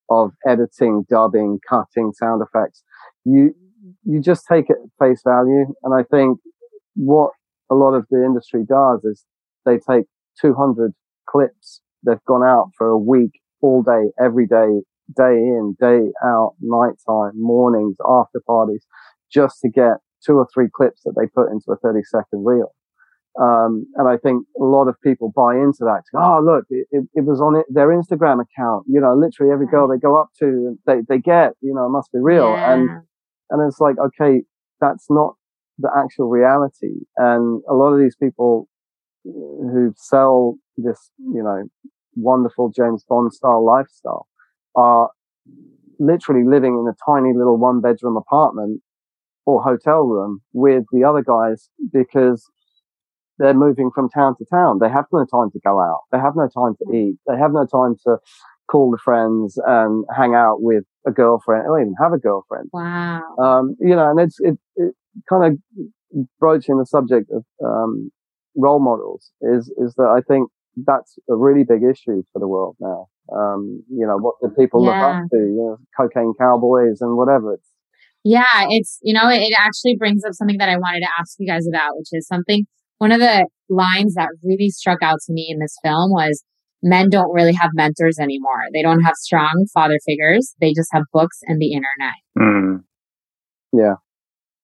[0.09, 2.83] of editing, dubbing, cutting sound effects,
[3.25, 3.55] you,
[4.03, 5.65] you just take it at face value.
[5.83, 6.39] And I think
[6.95, 7.31] what
[7.69, 9.25] a lot of the industry does is
[9.65, 10.05] they take
[10.41, 10.93] 200
[11.27, 11.81] clips.
[12.05, 14.81] They've gone out for a week, all day, every day,
[15.15, 18.85] day in, day out, nighttime, mornings, after parties,
[19.31, 22.73] just to get two or three clips that they put into a 30 second reel.
[23.39, 26.03] Um, and I think a lot of people buy into that.
[26.15, 28.85] Oh, look, it, it, it, was on it, their Instagram account.
[28.87, 31.89] You know, literally every girl they go up to, they, they get, you know, it
[31.89, 32.51] must be real.
[32.51, 32.73] Yeah.
[32.73, 32.89] And,
[33.49, 34.43] and it's like, okay,
[34.79, 35.35] that's not
[35.77, 37.05] the actual reality.
[37.17, 38.67] And a lot of these people
[39.23, 41.63] who sell this, you know,
[42.15, 44.27] wonderful James Bond style lifestyle
[44.75, 45.09] are
[45.99, 48.81] literally living in a tiny little one bedroom apartment
[49.45, 52.49] or hotel room with the other guys because
[53.37, 54.79] they're moving from town to town.
[54.79, 56.01] They have no time to go out.
[56.11, 56.95] They have no time to hmm.
[56.95, 57.15] eat.
[57.27, 58.17] They have no time to
[58.69, 61.63] call the friends and hang out with a girlfriend.
[61.63, 62.69] I don't even have a girlfriend.
[62.73, 63.21] Wow.
[63.41, 64.93] Um, you know, and it's, it, it
[65.29, 68.11] kind of broaching the subject of, um,
[68.55, 70.49] role models is, is that I think
[70.85, 73.07] that's a really big issue for the world now.
[73.33, 74.91] Um, you know, what do people yeah.
[74.91, 75.37] look up to?
[75.37, 77.53] You know, cocaine cowboys and whatever.
[77.53, 77.69] It's,
[78.23, 81.35] yeah, it's, you know, it, it actually brings up something that I wanted to ask
[81.39, 82.65] you guys about, which is something,
[82.97, 86.43] one of the lines that really struck out to me in this film was
[86.85, 88.61] men don't really have mentors anymore.
[88.71, 90.53] They don't have strong father figures.
[90.61, 92.13] They just have books and the internet.
[92.37, 92.83] Mm.
[93.73, 93.95] Yeah.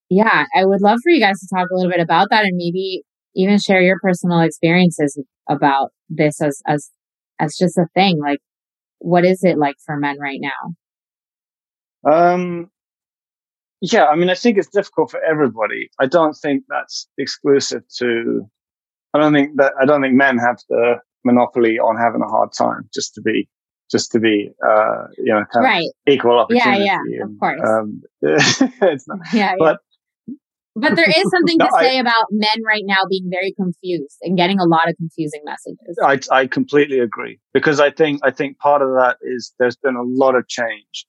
[0.09, 0.45] Yeah.
[0.55, 3.01] I would love for you guys to talk a little bit about that and maybe
[3.35, 6.91] even share your personal experiences about this as, as,
[7.39, 8.19] as just a thing.
[8.21, 8.39] Like,
[8.99, 10.75] what is it like for men right now?
[12.11, 12.69] Um,
[13.81, 15.89] yeah, I mean, I think it's difficult for everybody.
[15.99, 18.47] I don't think that's exclusive to.
[19.15, 22.49] I don't think that I don't think men have the monopoly on having a hard
[22.57, 22.89] time.
[22.93, 23.47] Just to be
[23.91, 25.89] just to be, uh, you know, kind right.
[26.07, 26.85] equal opportunity.
[26.85, 27.61] Yeah, yeah, and, of course.
[27.67, 29.79] Um, it's not, yeah, but
[30.75, 34.17] but there is something to no, say I, about men right now being very confused
[34.21, 35.99] and getting a lot of confusing messages.
[36.01, 39.95] I, I completely agree because I think I think part of that is there's been
[39.95, 41.05] a lot of change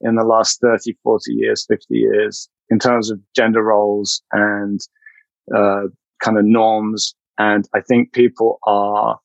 [0.00, 4.80] in the last 30, 40 years, 50 years in terms of gender roles and
[5.54, 5.84] uh,
[6.20, 7.14] kind of norms.
[7.38, 9.18] And I think people are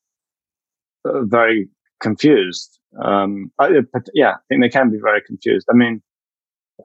[1.04, 1.68] very
[2.00, 2.78] confused.
[3.02, 3.70] Um, I,
[4.14, 5.66] yeah, I think they can be very confused.
[5.70, 6.02] I mean,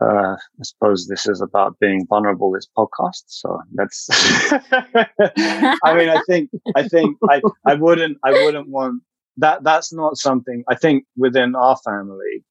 [0.01, 2.51] uh, I suppose this is about being vulnerable.
[2.51, 4.08] This podcast, so that's.
[4.51, 9.01] I mean, I think, I think, I, I wouldn't, I wouldn't want
[9.38, 9.63] that.
[9.63, 10.63] That's not something.
[10.67, 12.43] I think within our family,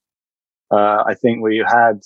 [0.70, 2.00] uh, I think we had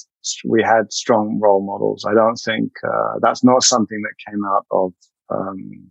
[0.45, 2.05] we had strong role models.
[2.05, 4.93] I don't think uh, that's not something that came out of.
[5.31, 5.91] Um,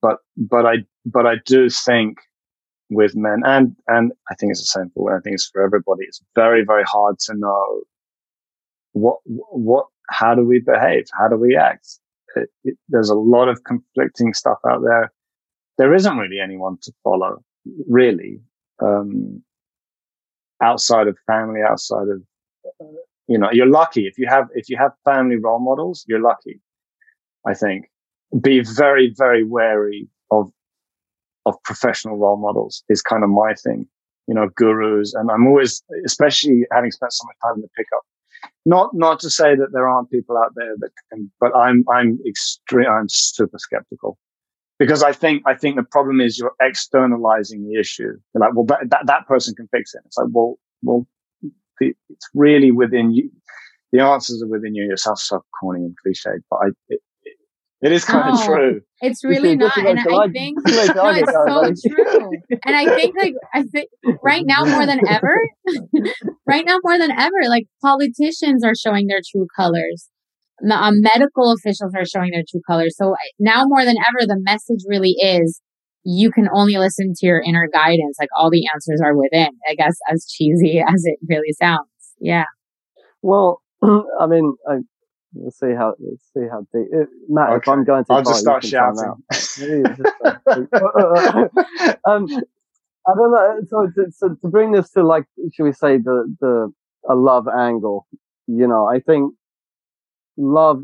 [0.00, 2.18] but but I but I do think
[2.90, 5.18] with men and and I think it's the same for women.
[5.18, 6.04] I think it's for everybody.
[6.04, 7.82] It's very very hard to know
[8.98, 11.06] what, what, how do we behave?
[11.18, 11.98] How do we act?
[12.36, 15.12] It, it, there's a lot of conflicting stuff out there.
[15.76, 17.38] There isn't really anyone to follow,
[17.88, 18.40] really,
[18.80, 19.42] um,
[20.62, 22.22] outside of family, outside of,
[23.28, 26.60] you know, you're lucky if you have, if you have family role models, you're lucky.
[27.46, 27.86] I think
[28.40, 30.08] be very, very wary
[31.48, 33.86] of, of professional role models is kind of my thing,
[34.26, 35.14] you know, gurus.
[35.14, 38.02] And I'm always, especially having spent so much time in the pickup
[38.64, 42.18] not not to say that there aren't people out there that can, but I'm I'm
[42.26, 42.88] extreme.
[42.88, 44.18] I'm super skeptical
[44.78, 48.12] because I think I think the problem is you're externalizing the issue.
[48.34, 50.02] You're like, well, that, that that person can fix it.
[50.04, 51.06] It's like, well, well,
[51.80, 53.30] the, it's really within you.
[53.92, 54.94] The answers are within you.
[54.96, 57.00] Sounds so corny and cliched, but I, it,
[57.80, 58.80] it is kind of true.
[59.00, 62.30] It's really not, and I think no, it's so true.
[62.66, 63.88] And I think, like, I think
[64.22, 65.38] right now more than ever,
[66.46, 70.08] right now more than ever, like politicians are showing their true colors.
[70.60, 72.96] The um, medical officials are showing their true colors.
[72.96, 75.60] So now more than ever, the message really is
[76.02, 78.16] you can only listen to your inner guidance.
[78.18, 79.50] Like all the answers are within.
[79.68, 81.86] I guess as cheesy as it really sounds.
[82.18, 82.46] Yeah.
[83.22, 84.78] Well, I mean, I,
[85.34, 86.88] We'll see how we'll see how deep.
[86.94, 87.56] Uh, Matt, okay.
[87.56, 89.02] if I'm going to, I'll just start shouting.
[92.06, 92.26] um,
[93.06, 93.60] I don't know.
[93.68, 96.72] So to, so to bring this to like, should we say the the
[97.08, 98.06] a love angle?
[98.46, 99.34] You know, I think
[100.38, 100.82] love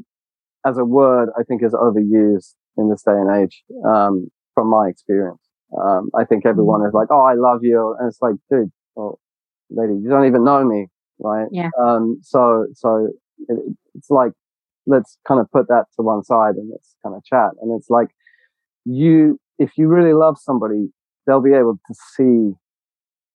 [0.66, 3.62] as a word, I think is overused in this day and age.
[3.86, 5.40] Um, from my experience,
[5.82, 9.18] um, I think everyone is like, "Oh, I love you," and it's like, dude, well,
[9.70, 11.48] lady, you don't even know me, right?
[11.50, 11.70] Yeah.
[11.82, 12.18] Um.
[12.22, 13.16] So so it,
[13.94, 14.32] it's like,
[14.86, 17.50] let's kind of put that to one side and let's kind of chat.
[17.60, 18.08] And it's like,
[18.84, 20.90] you, if you really love somebody,
[21.26, 22.52] they'll be able to see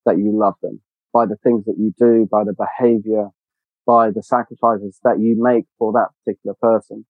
[0.06, 0.82] that you love them
[1.14, 3.28] by the things that you do, by the behavior,
[3.86, 7.06] by the sacrifices that you make for that particular person.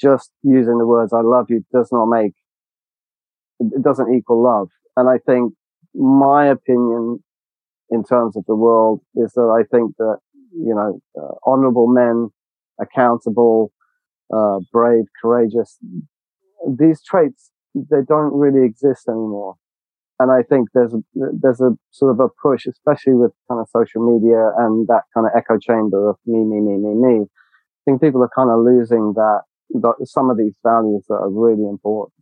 [0.00, 2.32] Just using the words, I love you does not make,
[3.60, 4.68] it doesn't equal love.
[4.96, 5.52] And I think
[5.94, 7.22] my opinion
[7.90, 10.18] in terms of the world is that I think that,
[10.54, 12.30] you know, uh, honorable men
[12.80, 13.72] accountable,
[14.32, 15.78] uh, brave, courageous.
[16.78, 19.56] These traits, they don't really exist anymore.
[20.20, 23.68] And I think there's a, there's a sort of a push, especially with kind of
[23.68, 27.24] social media and that kind of echo chamber of me, me, me, me, me.
[27.24, 29.40] I think people are kind of losing that,
[30.04, 32.12] some of these values that are really important.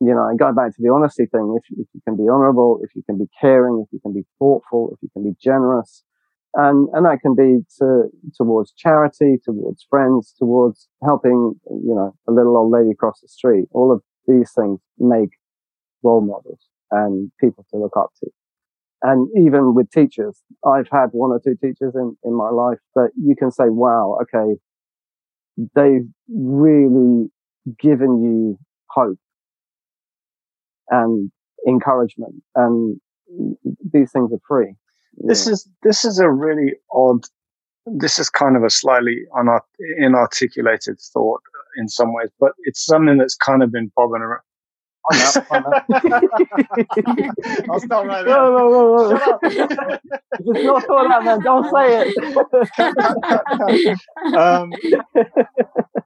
[0.00, 2.80] You know, and going back to the honesty thing, if, if you can be honorable,
[2.82, 6.04] if you can be caring, if you can be thoughtful, if you can be generous,
[6.54, 8.04] and and that can be to
[8.36, 13.66] towards charity, towards friends, towards helping you know a little old lady across the street.
[13.72, 15.30] All of these things make
[16.02, 18.30] role models and people to look up to.
[19.02, 23.10] And even with teachers, I've had one or two teachers in, in my life that
[23.16, 24.58] you can say, wow, okay,
[25.74, 27.30] they've really
[27.78, 28.58] given you
[28.90, 29.18] hope
[30.90, 31.30] and
[31.66, 33.00] encouragement and
[33.92, 34.74] these things are free
[35.20, 37.24] this is this is a really odd.
[37.86, 39.62] This is kind of a slightly unart-
[39.98, 41.42] inarticulated thought
[41.76, 44.42] in some ways, but it's something that's kind of been bobbing around.
[45.12, 45.16] I'll
[47.80, 48.34] stop right there.
[48.34, 49.38] No, no, no, no.
[49.42, 51.40] it's not all that, man.
[51.42, 53.98] Don't say it.
[54.36, 54.70] um,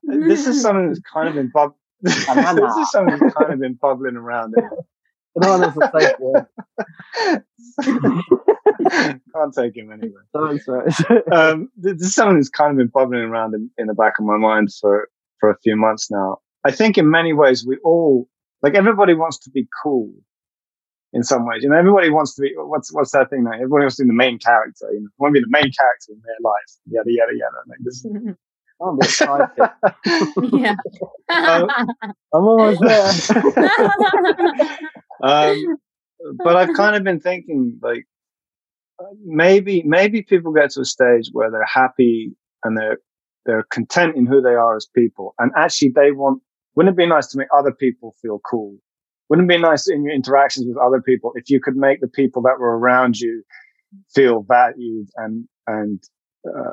[0.04, 1.76] this is something that's kind of been bubbling.
[2.02, 4.54] this is something that's kind of been bubbling around.
[5.36, 6.46] No one a safe word.
[9.34, 10.20] Can't take him anyway.
[10.32, 10.90] Sorry, sorry.
[11.32, 14.24] um, this is something that's kind of been bubbling around in, in the back of
[14.24, 15.08] my mind for,
[15.40, 16.38] for a few months now.
[16.64, 18.28] I think in many ways we all,
[18.62, 20.10] like everybody wants to be cool.
[21.12, 21.62] in some ways.
[21.62, 23.52] You know, everybody wants to be what's what's that thing now?
[23.52, 24.88] Everybody wants to be the main character.
[24.92, 26.70] You know, want to be the main character in their life.
[26.86, 27.60] Yada yada yada.
[27.68, 28.04] Like this.
[28.82, 29.48] I'm excited.
[30.52, 30.74] yeah.
[31.30, 31.68] I'm
[32.32, 33.12] almost there.
[35.22, 35.78] um,
[36.42, 38.06] but I've kind of been thinking like
[39.24, 42.98] maybe maybe people get to a stage where they're happy and they're
[43.46, 46.42] they're content in who they are as people, and actually they want.
[46.76, 48.76] Wouldn't it be nice to make other people feel cool?
[49.28, 52.08] Wouldn't it be nice in your interactions with other people if you could make the
[52.08, 53.44] people that were around you
[54.12, 56.02] feel valued and and
[56.48, 56.72] uh,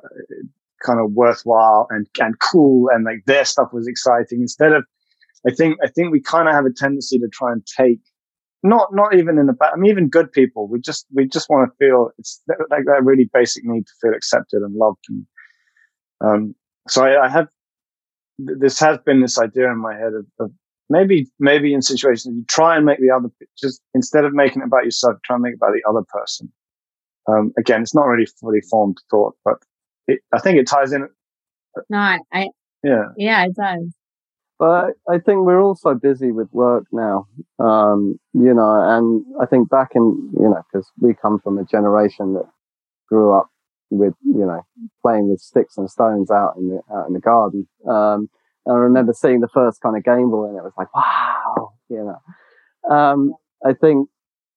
[0.84, 4.84] kind of worthwhile and and cool and like their stuff was exciting instead of
[5.48, 8.02] I think I think we kind of have a tendency to try and take
[8.64, 11.50] not not even in the bad I mean even good people we just we just
[11.50, 15.26] want to feel it's like that really basic need to feel accepted and loved and
[16.22, 16.56] um
[16.88, 17.48] so I, I have
[18.38, 20.52] this has been this idea in my head of, of
[20.90, 24.66] maybe maybe in situations you try and make the other just instead of making it
[24.66, 26.52] about yourself try and make it about the other person.
[27.28, 29.58] Um, again it's not really fully formed thought but
[30.08, 31.08] it, i think it ties in
[31.88, 32.48] no I, I
[32.84, 33.10] yeah.
[33.16, 33.94] Yeah it does
[34.62, 37.26] but I think we're all so busy with work now,
[37.58, 41.66] um, you know, and I think back in, you know, because we come from a
[41.66, 42.46] generation that
[43.10, 43.50] grew up
[43.90, 44.62] with, you know,
[45.02, 47.68] playing with sticks and stones out in the, out in the garden.
[47.90, 48.30] Um,
[48.70, 52.06] I remember seeing the first kind of Game Boy and it was like, wow, you
[52.06, 52.96] know.
[52.96, 53.34] Um,
[53.66, 54.10] I think,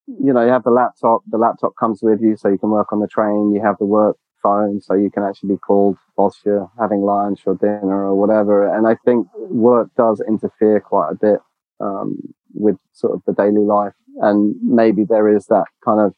[0.05, 2.93] you know, you have the laptop, the laptop comes with you so you can work
[2.93, 3.53] on the train.
[3.55, 7.41] You have the work phone so you can actually be called whilst you're having lunch
[7.47, 8.55] or dinner or whatever.
[8.75, 11.39] And I think work does interfere quite a bit
[11.79, 12.07] um,
[12.53, 13.93] with sort of the daily life.
[14.21, 16.13] And maybe there is that kind of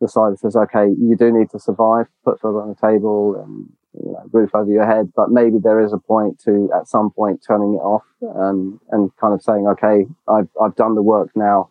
[0.00, 3.34] the side that says, okay, you do need to survive, put food on the table
[3.42, 3.68] and
[4.04, 7.10] you know, roof over your head, but maybe there is a point to at some
[7.10, 11.30] point turning it off and and kind of saying, okay, I've I've done the work
[11.34, 11.70] now.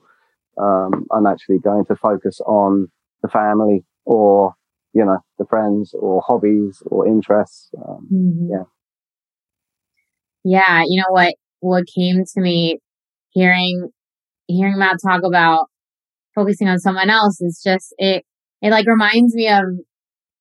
[0.57, 2.89] Um, I'm actually going to focus on
[3.21, 4.55] the family or
[4.95, 7.69] you know, the friends or hobbies or interests.
[7.77, 8.49] Um, mm-hmm.
[8.49, 8.63] Yeah.
[10.45, 10.83] Yeah.
[10.87, 12.79] You know what, what came to me
[13.31, 13.89] hearing,
[14.47, 15.65] hearing Matt talk about
[16.33, 18.23] focusing on someone else is just, it,
[18.61, 19.65] it like reminds me of,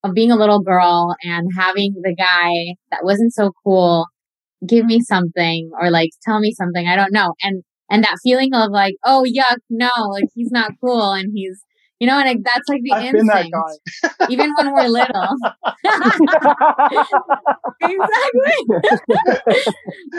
[0.05, 4.05] of being a little girl and having the guy that wasn't so cool
[4.65, 6.87] give me something or like tell me something.
[6.87, 7.33] I don't know.
[7.43, 11.59] And, and that feeling of like, oh yuck, no, like he's not cool and he's
[11.99, 13.55] you know, and like, that's like the I've instinct.
[14.29, 15.35] even when we're little.
[17.81, 18.57] exactly.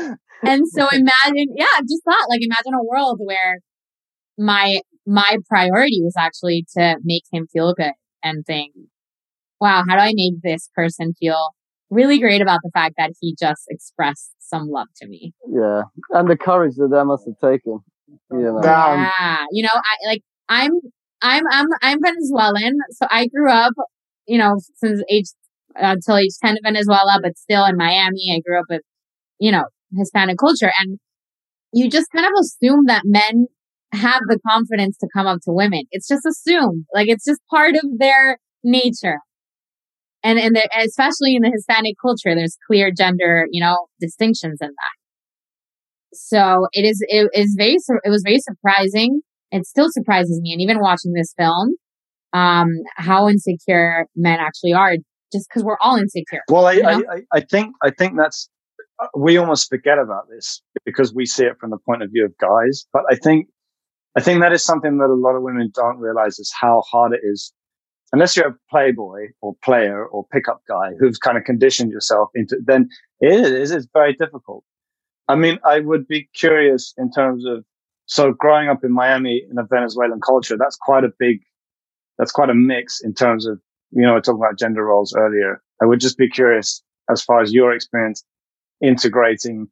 [0.42, 3.58] and so imagine, yeah, just thought like imagine a world where
[4.38, 8.72] my my priority was actually to make him feel good and think,
[9.60, 11.50] wow, how do I make this person feel
[11.90, 15.34] really great about the fact that he just expressed some love to me?
[15.48, 17.80] Yeah, and the courage that that must have taken.
[18.30, 18.60] You know.
[18.62, 20.72] Yeah, you know, I like I'm
[21.26, 23.72] I'm I'm I'm Venezuelan, so I grew up,
[24.26, 25.26] you know, since age
[25.74, 28.32] until age ten in Venezuela, but still in Miami.
[28.34, 28.82] I grew up with,
[29.40, 29.64] you know,
[29.96, 30.98] Hispanic culture, and
[31.72, 33.46] you just kind of assume that men
[33.92, 35.84] have the confidence to come up to women.
[35.90, 39.18] It's just assumed, like it's just part of their nature.
[40.22, 44.96] And and especially in the Hispanic culture, there's clear gender, you know, distinctions in that.
[46.14, 49.20] So it is it is very it was very surprising
[49.50, 50.52] it still surprises me.
[50.52, 51.74] And even watching this film,
[52.32, 54.96] um, how insecure men actually are
[55.32, 56.42] just because we're all insecure.
[56.48, 57.02] Well, I, you know?
[57.10, 58.48] I, I, think, I think that's,
[59.16, 62.36] we almost forget about this because we see it from the point of view of
[62.38, 62.86] guys.
[62.92, 63.48] But I think,
[64.16, 67.12] I think that is something that a lot of women don't realize is how hard
[67.12, 67.52] it is.
[68.12, 72.56] Unless you're a playboy or player or pickup guy who's kind of conditioned yourself into,
[72.64, 72.88] then
[73.20, 74.64] it is, it's very difficult.
[75.28, 77.64] I mean, I would be curious in terms of
[78.06, 81.40] so growing up in Miami in a Venezuelan culture, that's quite a big,
[82.18, 85.62] that's quite a mix in terms of, you know, talking about gender roles earlier.
[85.82, 88.24] I would just be curious as far as your experience
[88.80, 89.66] integrating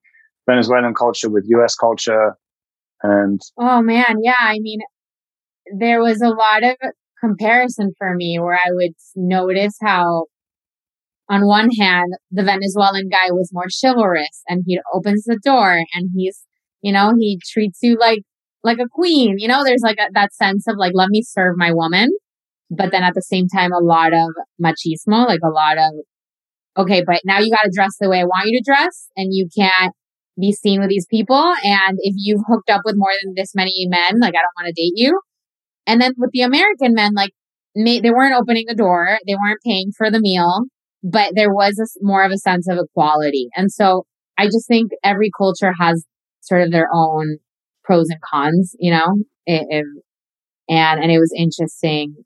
[0.49, 2.37] Venezuelan culture with US culture
[3.03, 3.41] and.
[3.57, 4.17] Oh man.
[4.23, 4.35] Yeah.
[4.39, 4.81] I mean,
[5.79, 6.77] there was a lot of
[7.21, 10.27] comparison for me where I would notice how
[11.29, 16.11] on one hand, the Venezuelan guy was more chivalrous and he opens the door and
[16.15, 16.43] he's
[16.85, 18.21] you know, he treats you like,
[18.63, 19.37] like a queen.
[19.39, 22.11] You know, there's like a, that sense of like, let me serve my woman.
[22.71, 24.29] But then at the same time, a lot of
[24.63, 25.93] machismo, like a lot of,
[26.77, 29.33] okay, but now you got to dress the way I want you to dress and
[29.33, 29.95] you can't
[30.39, 31.55] be seen with these people.
[31.63, 34.67] And if you've hooked up with more than this many men, like I don't want
[34.67, 35.19] to date you.
[35.87, 37.31] And then with the American men, like
[37.75, 39.19] may, they weren't opening the door.
[39.27, 40.65] They weren't paying for the meal,
[41.03, 43.49] but there was a, more of a sense of equality.
[43.57, 44.05] And so
[44.37, 46.05] I just think every culture has
[46.47, 47.39] sort of their own
[47.83, 49.17] pros and cons, you know,
[49.47, 49.87] if,
[50.69, 52.17] and and it was interesting.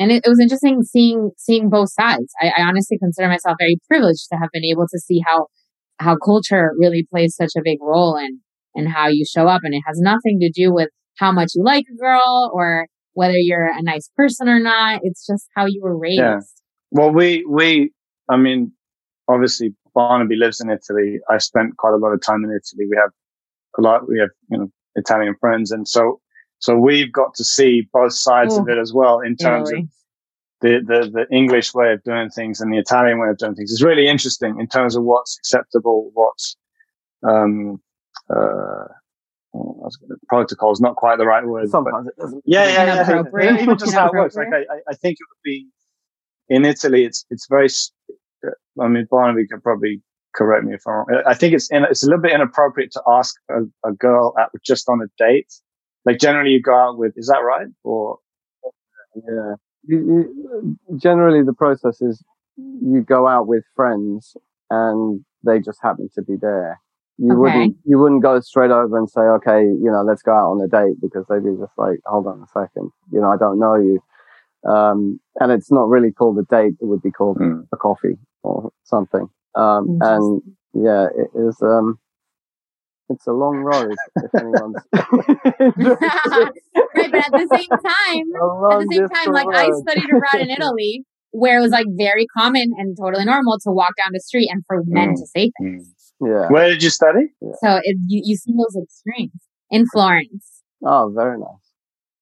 [0.00, 2.32] And it, it was interesting seeing seeing both sides.
[2.40, 5.46] I, I honestly consider myself very privileged to have been able to see how
[5.98, 8.40] how culture really plays such a big role in
[8.74, 9.62] and how you show up.
[9.64, 13.34] And it has nothing to do with how much you like a girl or whether
[13.36, 15.00] you're a nice person or not.
[15.02, 16.20] It's just how you were raised.
[16.20, 16.38] Yeah.
[16.92, 17.90] well we we
[18.30, 18.72] i mean
[19.28, 21.18] obviously barnaby lives in italy.
[21.28, 22.86] I spent quite a lot of time in italy.
[22.88, 23.10] We have
[23.78, 26.20] a lot we have you know italian friends and so
[26.58, 28.60] so we've got to see both sides Ooh.
[28.60, 29.78] of it as well in terms of
[30.60, 33.72] the, the, the English way of doing things and the Italian way of doing things.
[33.72, 36.56] It's really interesting in terms of what's acceptable, what's,
[37.22, 37.80] um,
[38.28, 38.84] uh,
[40.28, 41.70] protocol is not quite the right word.
[41.70, 42.42] Sometimes it doesn't.
[42.44, 43.22] Yeah, yeah, yeah.
[43.40, 43.62] yeah.
[43.62, 44.36] Even just how it works.
[44.36, 45.66] Like I, I think it would be
[46.48, 47.04] in Italy.
[47.04, 47.68] It's it's very.
[48.80, 50.00] I mean, Barnaby could probably
[50.38, 51.22] correct me if I'm wrong.
[51.26, 54.48] I think it's in, it's a little bit inappropriate to ask a, a girl at,
[54.64, 55.52] just on a date
[56.08, 57.66] like generally you go out with, is that right?
[57.84, 58.18] Or,
[59.14, 59.54] yeah.
[59.86, 62.22] You, you, generally the process is
[62.56, 64.34] you go out with friends
[64.70, 66.80] and they just happen to be there.
[67.18, 67.38] You okay.
[67.38, 70.62] wouldn't, you wouldn't go straight over and say, okay, you know, let's go out on
[70.62, 72.90] a date because they'd be just like, hold on a second.
[73.12, 74.00] You know, I don't know you.
[74.70, 76.74] Um, and it's not really called a date.
[76.80, 77.66] It would be called mm.
[77.70, 79.28] a coffee or something.
[79.54, 80.42] Um, and
[80.74, 81.98] yeah, it is, um,
[83.08, 86.52] it's a long road if anyone's right
[86.94, 88.26] but at the same time
[88.72, 89.56] at the same time like road.
[89.56, 93.70] i studied abroad in italy where it was like very common and totally normal to
[93.70, 95.14] walk down the street and for men mm.
[95.14, 95.94] to say things.
[96.20, 96.48] Yeah.
[96.48, 97.26] Where did you study?
[97.62, 99.32] So it, you, you see those extremes
[99.70, 100.62] in florence.
[100.82, 101.46] Oh very nice.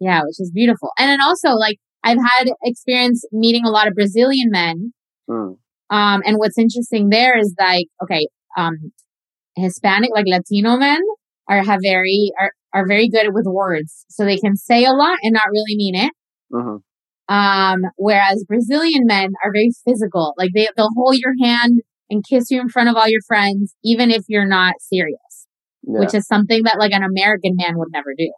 [0.00, 0.90] Yeah which is beautiful.
[0.98, 4.92] And then also like i've had experience meeting a lot of brazilian men
[5.28, 5.56] mm.
[5.90, 8.26] Um and what's interesting there is like okay
[8.56, 8.92] um
[9.56, 11.00] Hispanic, like Latino men
[11.48, 14.04] are have very are, are very good with words.
[14.08, 16.12] So they can say a lot and not really mean it.
[16.54, 16.78] Uh-huh.
[17.28, 20.34] Um, whereas Brazilian men are very physical.
[20.36, 23.74] Like they, they'll hold your hand and kiss you in front of all your friends,
[23.82, 25.48] even if you're not serious,
[25.82, 25.98] yeah.
[25.98, 28.32] which is something that like an American man would never do.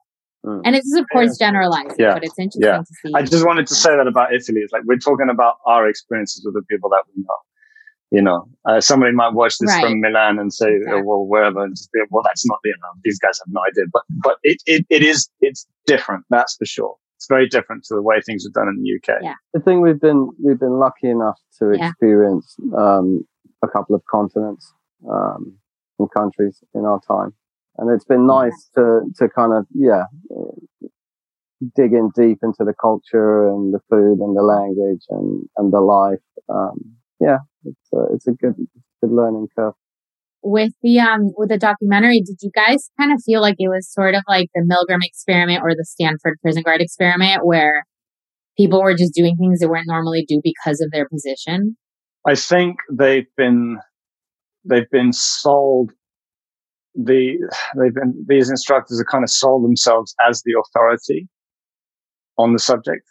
[0.48, 0.62] Mm.
[0.64, 2.14] And it's of course generalized, yeah.
[2.14, 2.78] but it's interesting yeah.
[2.78, 3.12] to see.
[3.14, 4.60] I just wanted to say that about Italy.
[4.60, 7.36] It's like we're talking about our experiences with the people that we know
[8.10, 9.82] you know, uh, somebody might watch this right.
[9.82, 11.00] from Milan and say, exactly.
[11.00, 13.52] oh, well, wherever, and just be, well, that's not the, you know, these guys have
[13.52, 13.84] no idea.
[13.92, 16.24] But, but it, it, it is, it's different.
[16.30, 16.96] That's for sure.
[17.16, 19.20] It's very different to the way things are done in the UK.
[19.22, 19.34] Yeah.
[19.54, 21.88] I think we've been, we've been lucky enough to yeah.
[21.88, 23.26] experience, um,
[23.62, 24.72] a couple of continents,
[25.10, 25.58] um,
[25.98, 27.34] and countries in our time.
[27.78, 30.04] And it's been nice to, to kind of, yeah,
[31.74, 35.80] dig in deep into the culture and the food and the language and, and the
[35.80, 36.18] life.
[36.48, 38.54] Um, yeah, it's a, it's a good
[39.00, 39.74] good learning curve.
[40.42, 43.92] With the um with the documentary, did you guys kind of feel like it was
[43.92, 47.84] sort of like the Milgram experiment or the Stanford prison guard experiment, where
[48.56, 51.76] people were just doing things they wouldn't normally do because of their position?
[52.26, 53.78] I think they've been
[54.64, 55.92] they've been sold
[56.98, 57.38] the
[57.78, 61.28] they've been these instructors have kind of sold themselves as the authority
[62.36, 63.06] on the subject.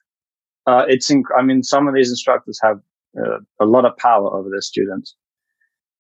[0.67, 2.79] Uh, it's inc- I mean some of these instructors have
[3.17, 5.15] uh, a lot of power over their students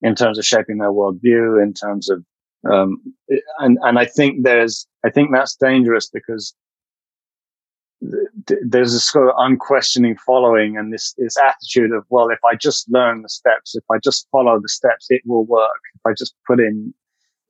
[0.01, 2.23] in terms of shaping their worldview, in terms of,
[2.69, 3.01] um,
[3.59, 6.53] and, and I think there's, I think that's dangerous because
[8.47, 12.55] th- there's a sort of unquestioning following and this, this attitude of, well, if I
[12.55, 15.81] just learn the steps, if I just follow the steps, it will work.
[15.95, 16.93] If I just put in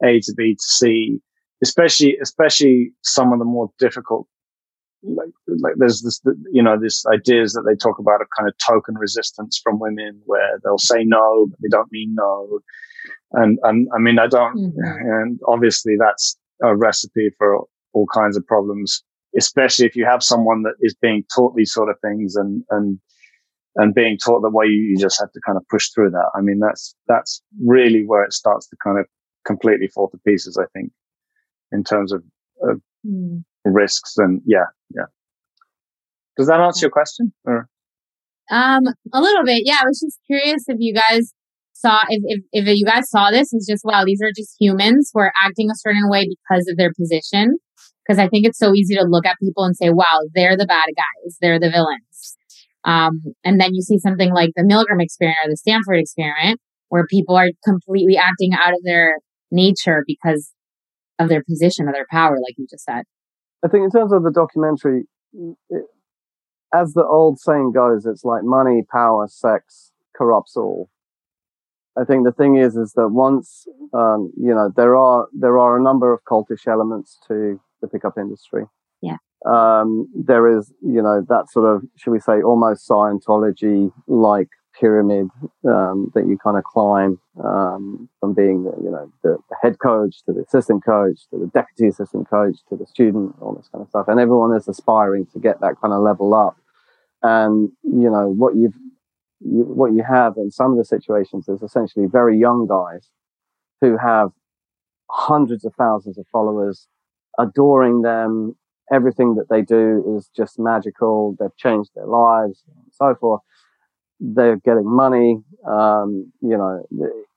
[0.04, 1.20] A to B to C,
[1.64, 4.28] especially, especially some of the more difficult
[5.04, 5.30] like
[5.62, 6.22] like there's this
[6.52, 10.20] you know this ideas that they talk about of kind of token resistance from women
[10.26, 12.60] where they'll say no but they don't mean no
[13.34, 15.12] and and i mean i don't mm-hmm.
[15.12, 19.04] and obviously that's a recipe for all kinds of problems
[19.38, 23.00] especially if you have someone that is being taught these sort of things and and
[23.76, 26.30] and being taught that way you, you just have to kind of push through that
[26.36, 29.06] i mean that's that's really where it starts to kind of
[29.48, 30.92] completely fall to pieces i think
[31.72, 32.24] in terms of,
[32.62, 33.42] of mm
[33.74, 35.06] risks and yeah, yeah.
[36.38, 37.34] Does that answer your question?
[37.46, 37.68] Or?
[38.52, 38.84] Um,
[39.14, 39.64] a little bit.
[39.66, 41.34] Yeah, I was just curious if you guys
[41.74, 45.12] saw if, if if you guys saw this it's just wow these are just humans
[45.14, 47.56] who are acting a certain way because of their position
[48.02, 50.66] because i think it's so easy to look at people and say wow they're the
[50.66, 52.36] bad guys they're the villains
[52.84, 57.06] um, and then you see something like the milgram experiment or the stanford experiment where
[57.12, 59.14] people are completely acting out of their
[59.52, 60.52] nature because
[61.20, 63.04] of their position or their power like you just said
[63.66, 65.06] I think in terms of the documentary,
[65.70, 65.86] it,
[66.74, 70.90] as the old saying goes, it's like money, power, sex corrupts all.
[72.00, 75.78] I think the thing is, is that once, um, you know, there are, there are
[75.78, 78.66] a number of cultish elements to the pickup industry.
[79.02, 79.18] Yeah.
[79.46, 85.28] um, there is, you know, that sort of, should we say, almost Scientology like pyramid
[85.66, 90.24] um, that you kind of climb um, from being, you know, the, the, head coach
[90.26, 93.82] to the assistant coach to the deputy assistant coach to the student, all this kind
[93.82, 94.08] of stuff.
[94.08, 96.58] And everyone is aspiring to get that kind of level up.
[97.24, 98.76] And you know what you've
[99.40, 103.10] you, what you have in some of the situations is essentially very young guys
[103.82, 104.30] who have
[105.10, 106.88] hundreds of thousands of followers
[107.40, 108.56] adoring them.
[108.92, 111.36] Everything that they do is just magical.
[111.40, 113.42] They've changed their lives and so forth
[114.20, 115.38] they're getting money.
[115.68, 116.86] Um, you know,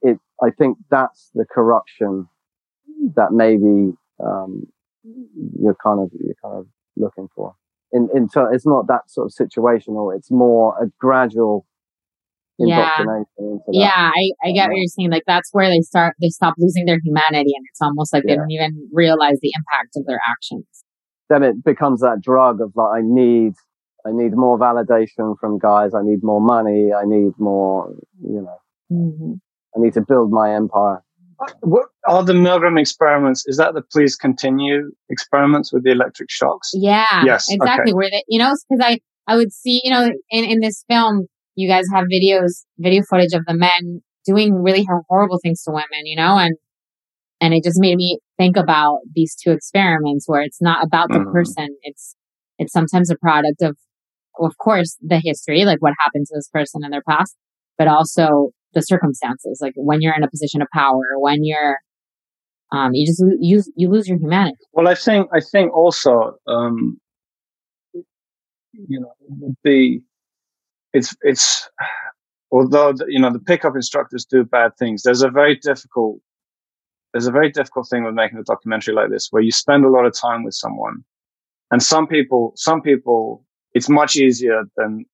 [0.03, 0.19] it.
[0.43, 2.29] I think that's the corruption
[3.15, 3.93] that maybe
[4.25, 4.67] um,
[5.61, 6.67] you're kind of you're kind of
[6.97, 7.55] looking for.
[7.93, 10.17] In in ter- it's not that sort of situational.
[10.17, 11.67] It's more a gradual
[12.59, 13.61] indoctrination.
[13.73, 15.11] Yeah, yeah I, I get what you're saying.
[15.11, 16.15] Like that's where they start.
[16.21, 18.33] They stop losing their humanity, and it's almost like yeah.
[18.33, 20.67] they don't even realize the impact of their actions.
[21.29, 23.55] Then it becomes that drug of like I need
[24.07, 25.95] I need more validation from guys.
[25.95, 26.91] I need more money.
[26.93, 28.59] I need more, you know,
[28.91, 29.33] mm-hmm.
[29.77, 31.03] I need to build my empire.
[31.61, 33.45] What are the Milgram experiments?
[33.47, 36.71] Is that the please continue experiments with the electric shocks?
[36.75, 37.25] Yeah.
[37.25, 37.47] Yes.
[37.51, 37.93] Exactly.
[37.93, 37.95] Okay.
[37.95, 41.27] Where they, you know, because I, I would see, you know, in, in this film,
[41.55, 46.05] you guys have videos, video footage of the men doing really horrible things to women,
[46.05, 46.57] you know, and,
[47.41, 51.21] and it just made me think about these two experiments where it's not about the
[51.21, 51.33] mm-hmm.
[51.33, 51.69] person.
[51.83, 52.17] It's,
[52.59, 53.79] it's sometimes a product of
[54.39, 57.37] of course, the history, like what happened to this person in their past,
[57.79, 61.79] but also the circumstances, like when you're in a position of power, when you're,
[62.73, 64.57] um, you just you you lose your humanity.
[64.73, 67.01] Well, I think I think also, um,
[68.73, 69.13] you know,
[69.65, 70.01] the
[70.93, 71.69] it's it's
[72.53, 75.03] although the, you know the pickup instructors do bad things.
[75.03, 76.21] There's a very difficult
[77.13, 79.89] there's a very difficult thing with making a documentary like this, where you spend a
[79.89, 81.05] lot of time with someone,
[81.73, 83.45] and some people some people
[83.75, 85.05] it's much easier than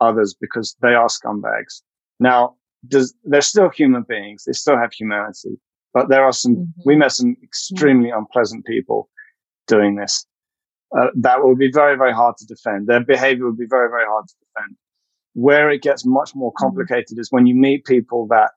[0.00, 1.82] others because they are scumbags.
[2.20, 2.56] Now,
[2.88, 4.44] does, they're still human beings.
[4.44, 5.60] They still have humanity,
[5.94, 6.82] but there are some, mm-hmm.
[6.84, 8.18] we met some extremely yeah.
[8.18, 9.08] unpleasant people
[9.66, 10.26] doing this.
[10.98, 12.86] Uh, that will be very, very hard to defend.
[12.86, 14.76] Their behavior would be very, very hard to defend.
[15.34, 16.64] Where it gets much more mm-hmm.
[16.64, 17.20] complicated mm-hmm.
[17.20, 18.50] is when you meet people that,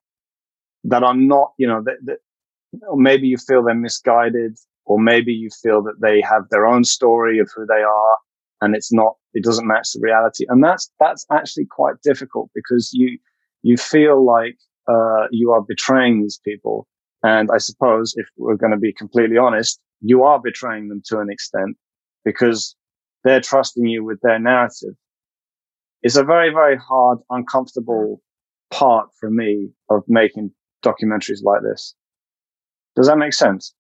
[0.84, 2.18] that are not, you know, that, that,
[2.95, 7.39] maybe you feel they're misguided, or maybe you feel that they have their own story
[7.39, 8.18] of who they are,
[8.62, 10.45] and it's not it doesn't match the reality.
[10.49, 13.19] And that's that's actually quite difficult because you
[13.61, 14.57] you feel like
[14.88, 16.88] uh, you are betraying these people.
[17.23, 21.19] And i suppose if we're going to be completely honest you are betraying them to
[21.19, 21.75] an extent
[22.23, 22.75] because
[23.23, 24.95] they're trusting you with their narrative.
[26.03, 28.21] It's a very very hard uncomfortable
[28.71, 30.51] part for me of making
[30.83, 31.95] documentaries like this.
[32.95, 33.73] Does that make sense?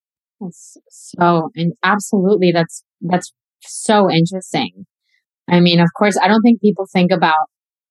[0.89, 3.31] So and absolutely that's that's
[3.61, 4.85] so interesting.
[5.49, 7.49] I mean, of course, I don't think people think about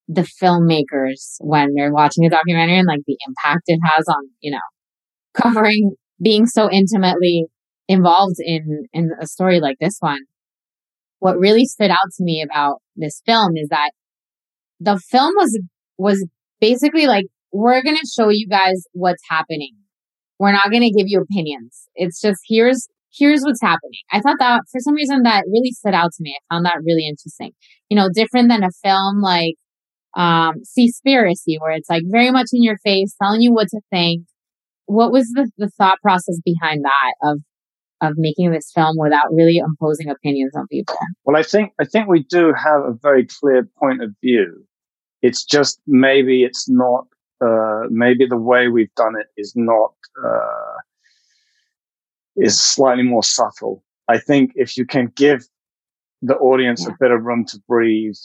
[0.08, 4.52] the filmmakers when they're watching a documentary and like the impact it has on, you
[4.52, 4.58] know,
[5.34, 7.46] covering being so intimately
[7.88, 10.20] involved in, in a story like this one.
[11.18, 13.92] What really stood out to me about this film is that
[14.80, 15.58] the film was,
[15.96, 16.26] was
[16.60, 19.74] basically like, we're going to show you guys what's happening.
[20.38, 21.88] We're not going to give you opinions.
[21.94, 24.00] It's just here's here's what's happening.
[24.10, 26.36] I thought that for some reason that really stood out to me.
[26.36, 27.52] I found that really interesting.
[27.88, 29.54] You know, different than a film like
[30.16, 34.24] um Seaspiracy, where it's like very much in your face, telling you what to think.
[34.86, 37.40] What was the, the thought process behind that of
[38.00, 40.96] of making this film without really imposing opinions on people?
[41.24, 44.64] Well, I think I think we do have a very clear point of view.
[45.22, 47.06] It's just maybe it's not
[47.40, 49.94] uh, maybe the way we've done it is not
[50.24, 50.76] uh,
[52.36, 53.82] is slightly more subtle.
[54.08, 55.44] I think if you can give
[56.22, 58.16] the audience a bit of room to breathe,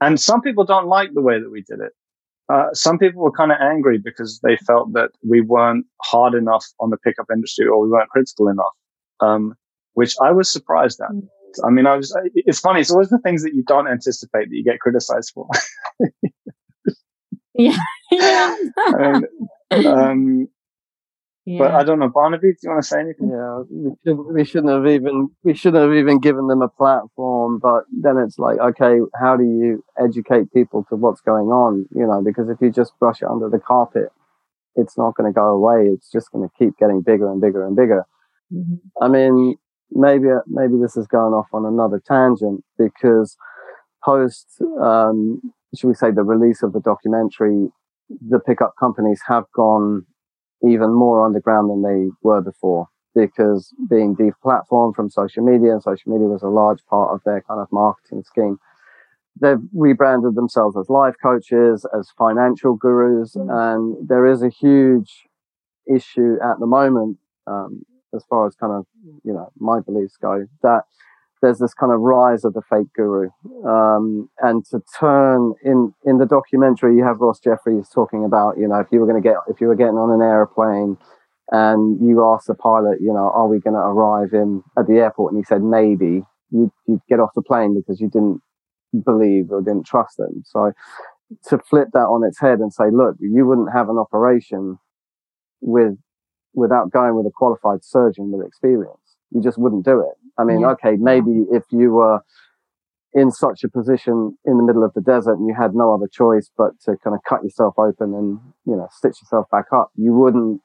[0.00, 1.92] and some people don't like the way that we did it.
[2.52, 6.66] Uh, some people were kind of angry because they felt that we weren't hard enough
[6.78, 8.74] on the pickup industry or we weren't critical enough,
[9.20, 9.54] um,
[9.94, 11.10] which I was surprised at.
[11.10, 11.26] Mm.
[11.64, 12.80] I mean, I was, it's funny.
[12.80, 15.48] It's always the things that you don't anticipate that you get criticized for.
[17.54, 17.76] yeah.
[18.10, 18.56] yeah.
[18.76, 20.48] I mean, um,
[21.46, 21.58] yeah.
[21.58, 22.52] But I don't know, Barnaby.
[22.52, 23.28] Do you want to say anything?
[23.28, 27.58] Yeah, we shouldn't, we shouldn't have even we shouldn't have even given them a platform.
[27.58, 31.86] But then it's like, okay, how do you educate people to what's going on?
[31.94, 34.08] You know, because if you just brush it under the carpet,
[34.74, 35.90] it's not going to go away.
[35.92, 38.06] It's just going to keep getting bigger and bigger and bigger.
[38.50, 39.02] Mm-hmm.
[39.02, 39.56] I mean,
[39.90, 43.36] maybe maybe this is going off on another tangent because
[44.02, 44.46] post,
[44.82, 45.42] um,
[45.76, 47.68] should we say, the release of the documentary,
[48.08, 50.06] the pickup companies have gone
[50.62, 52.88] even more underground than they were before.
[53.14, 57.40] because being deplatformed from social media and social media was a large part of their
[57.42, 58.58] kind of marketing scheme.
[59.40, 63.48] They've rebranded themselves as life coaches, as financial gurus, mm.
[63.50, 65.28] and there is a huge
[65.92, 67.84] issue at the moment, um,
[68.14, 68.86] as far as kind of,
[69.24, 70.82] you know, my beliefs go, that
[71.44, 73.28] there's this kind of rise of the fake guru.
[73.66, 78.66] Um, and to turn in, in the documentary, you have Ross Jeffries talking about, you
[78.66, 80.96] know, if you were going to get, if you were getting on an airplane
[81.50, 84.94] and you asked the pilot, you know, are we going to arrive in at the
[84.94, 85.32] airport?
[85.32, 88.40] And he said, maybe you'd, you'd get off the plane because you didn't
[89.04, 90.42] believe or didn't trust them.
[90.46, 90.72] So
[91.48, 94.78] to flip that on its head and say, look, you wouldn't have an operation
[95.60, 95.94] with,
[96.54, 99.03] without going with a qualified surgeon with experience.
[99.30, 100.16] You just wouldn't do it.
[100.38, 100.70] I mean, yeah.
[100.72, 102.20] okay, maybe if you were
[103.12, 106.08] in such a position in the middle of the desert and you had no other
[106.08, 109.90] choice but to kind of cut yourself open and, you know, stitch yourself back up,
[109.94, 110.60] you wouldn't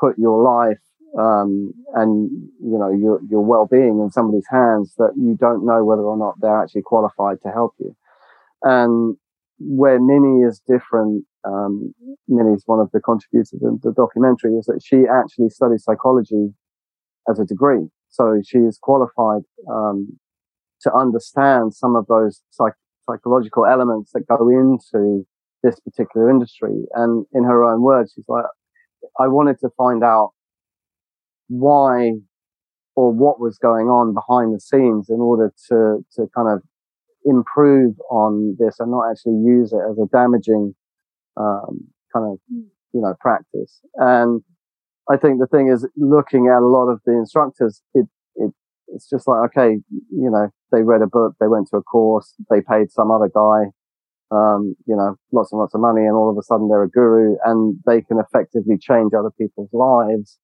[0.00, 0.80] put your life,
[1.18, 2.30] um, and,
[2.60, 6.34] you know, your, your well-being in somebody's hands that you don't know whether or not
[6.40, 7.94] they're actually qualified to help you.
[8.62, 9.16] And
[9.58, 11.94] where Minnie is different, um,
[12.26, 16.54] Minnie's one of the contributors in the documentary is that she actually studied psychology
[17.28, 17.88] as a degree.
[18.08, 20.18] So she is qualified um,
[20.82, 22.74] to understand some of those psych-
[23.08, 25.26] psychological elements that go into
[25.62, 26.84] this particular industry.
[26.94, 28.44] And in her own words, she's like,
[29.20, 30.30] I wanted to find out
[31.48, 32.12] why
[32.96, 36.62] or what was going on behind the scenes in order to, to kind of
[37.24, 40.74] improve on this and not actually use it as a damaging,
[41.36, 43.80] um, kind of, you know, practice.
[43.96, 44.42] And
[45.10, 48.50] I think the thing is looking at a lot of the instructors, it, it,
[48.88, 52.34] it's just like, okay, you know, they read a book, they went to a course,
[52.50, 53.70] they paid some other guy,
[54.30, 56.88] um, you know, lots and lots of money and all of a sudden they're a
[56.88, 60.38] guru and they can effectively change other people's lives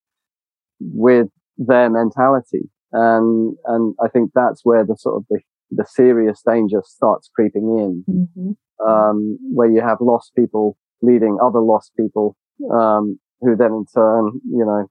[0.81, 2.69] with their mentality.
[2.93, 5.41] And, and I think that's where the sort of the,
[5.71, 8.89] the serious danger starts creeping in, mm-hmm.
[8.89, 12.37] um, where you have lost people leading other lost people,
[12.73, 14.87] um, who then in turn, you know,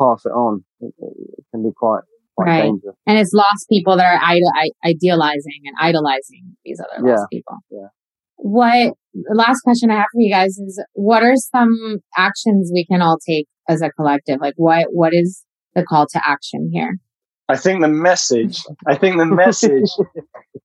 [0.00, 0.64] pass it on.
[0.80, 2.02] It, it can be quite,
[2.36, 2.62] quite right.
[2.62, 2.96] dangerous.
[3.06, 7.38] And it's lost people that are ide- idealizing and idolizing these other lost yeah.
[7.38, 7.56] people.
[7.70, 7.88] Yeah.
[8.36, 12.84] What the last question I have for you guys is what are some actions we
[12.84, 14.40] can all take as a collective?
[14.40, 16.98] Like what what is the call to action here?
[17.48, 19.88] I think the message I think the message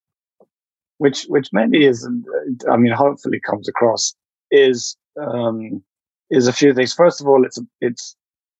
[0.98, 2.08] which which maybe is
[2.70, 4.16] I mean hopefully comes across
[4.52, 5.84] is um
[6.30, 6.94] is a few things.
[6.94, 8.16] First of all, it's it's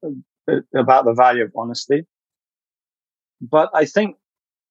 [0.06, 2.06] uh, about the value of honesty.
[3.42, 4.18] But I think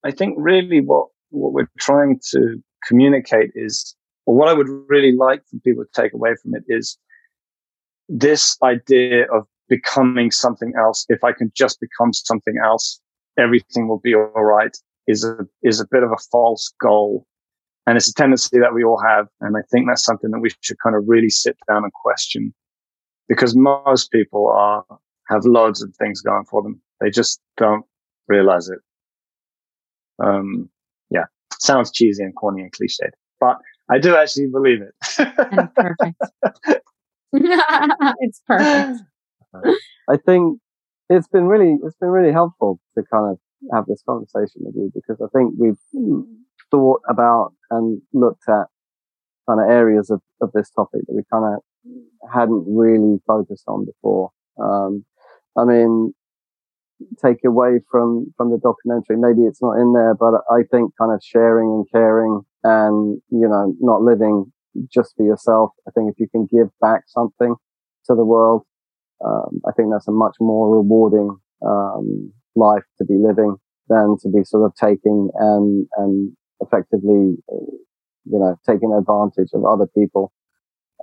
[0.05, 3.97] I think really what what we're trying to communicate is,
[4.27, 6.99] or what I would really like for people to take away from it is
[8.09, 11.05] this idea of becoming something else.
[11.09, 13.01] If I can just become something else,
[13.39, 14.77] everything will be all right.
[15.07, 17.27] Is a is a bit of a false goal,
[17.87, 19.29] and it's a tendency that we all have.
[19.41, 22.53] And I think that's something that we should kind of really sit down and question
[23.29, 24.85] because most people are
[25.29, 26.81] have loads of things going for them.
[27.01, 27.85] They just don't
[28.29, 28.79] realize it.
[30.23, 30.69] Um,
[31.11, 31.25] yeah,
[31.59, 33.11] sounds cheesy and corny and cliched,
[33.41, 33.59] but
[33.91, 34.95] I do actually believe it.
[35.75, 36.23] perfect.
[38.21, 39.03] it's perfect.
[40.11, 40.61] I think
[41.09, 43.39] it's been really, it's been really helpful to kind of
[43.73, 45.79] have this conversation with you because I think we've
[46.71, 48.67] thought about and looked at
[49.49, 51.61] kind of areas of, of this topic that we kind of
[52.33, 54.31] hadn't really focused on before.
[54.61, 55.05] Um,
[55.57, 56.15] I mean,
[57.25, 61.13] take away from, from the documentary, maybe it's not in there, but I think kind
[61.13, 64.53] of sharing and caring and, you know, not living
[64.93, 65.71] just for yourself.
[65.87, 67.55] I think if you can give back something
[68.07, 68.63] to the world,
[69.25, 71.37] um, I think that's a much more rewarding,
[71.67, 73.57] um, life to be living
[73.89, 77.37] than to be sort of taking and, and effectively,
[78.25, 80.33] you know, taking advantage of other people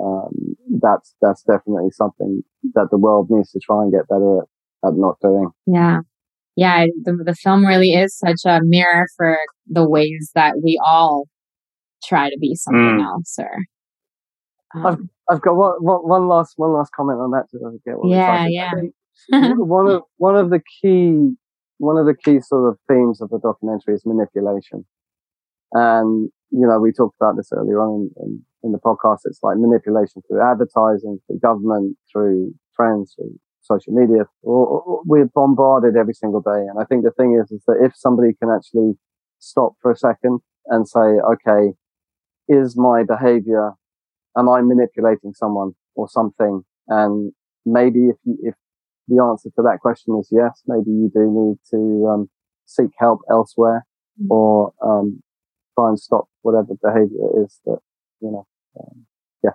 [0.02, 2.44] um, that's that's definitely something
[2.74, 5.50] that the world needs to try and get better at, at not doing.
[5.66, 6.00] Yeah,
[6.56, 6.86] yeah.
[7.04, 9.38] The, the film really is such a mirror for
[9.68, 11.28] the ways that we all
[12.04, 13.06] try to be something mm.
[13.06, 13.38] else.
[13.40, 13.56] Or
[14.76, 17.46] um, I've I've got one, one, one last one last comment on that.
[17.52, 18.72] To get yeah, yeah.
[19.56, 21.36] one of one of the key
[21.78, 24.86] one of the key sort of themes of the documentary is manipulation,
[25.76, 29.40] and you know we talked about this earlier on in, in in the podcast, it's
[29.44, 34.26] like manipulation through advertising, through government, through friends, through social media.
[34.44, 36.66] We're bombarded every single day.
[36.70, 38.94] And I think the thing is, is that if somebody can actually
[39.40, 41.74] stop for a second and say, okay,
[42.48, 43.74] is my behavior,
[44.36, 46.64] am I manipulating someone or something?
[46.88, 47.32] And
[47.66, 48.56] maybe if you, if
[49.08, 50.64] the answer to that question is yes.
[50.66, 52.30] Maybe you do need to um,
[52.66, 53.86] seek help elsewhere
[54.20, 54.32] mm-hmm.
[54.32, 55.22] or um,
[55.78, 57.80] try and stop whatever behavior it is that,
[58.22, 58.48] you know,
[58.80, 59.06] um,
[59.44, 59.52] yeah.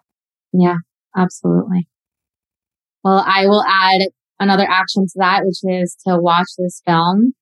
[0.53, 0.77] Yeah,
[1.17, 1.89] absolutely.
[3.03, 4.09] Well, I will add
[4.39, 7.33] another action to that, which is to watch this film.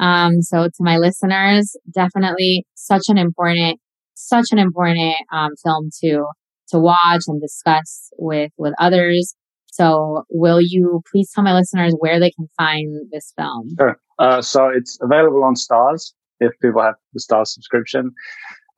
[0.00, 3.80] Um, so to my listeners, definitely such an important,
[4.14, 6.24] such an important, um, film to,
[6.68, 9.34] to watch and discuss with, with others.
[9.66, 13.70] So will you please tell my listeners where they can find this film?
[13.78, 13.98] Sure.
[14.18, 18.12] Uh, so it's available on Starz if people have the Starz subscription.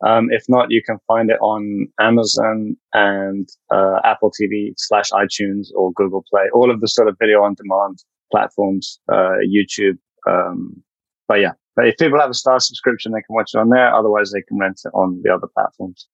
[0.07, 5.69] Um, if not, you can find it on Amazon and uh, Apple TV slash iTunes
[5.75, 9.99] or Google Play, all of the sort of video on demand platforms, uh, YouTube.
[10.29, 10.83] Um,
[11.29, 13.95] but yeah, but if people have a Starz subscription, they can watch it on there.
[13.95, 16.09] Otherwise, they can rent it on the other platforms.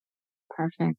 [0.50, 0.98] Perfect.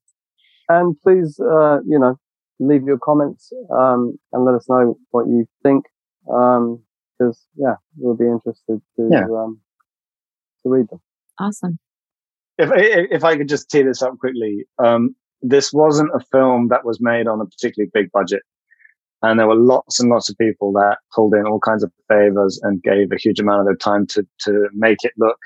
[0.68, 2.18] And please, uh, you know,
[2.58, 5.84] leave your comments um, and let us know what you think.
[6.24, 6.76] Because
[7.20, 9.26] um, yeah, we'll be interested to yeah.
[10.64, 11.00] To read them.
[11.38, 11.78] Awesome.
[12.58, 16.84] If if I could just tee this up quickly, um, this wasn't a film that
[16.84, 18.42] was made on a particularly big budget,
[19.22, 22.60] and there were lots and lots of people that pulled in all kinds of favors
[22.62, 25.38] and gave a huge amount of their time to to make it look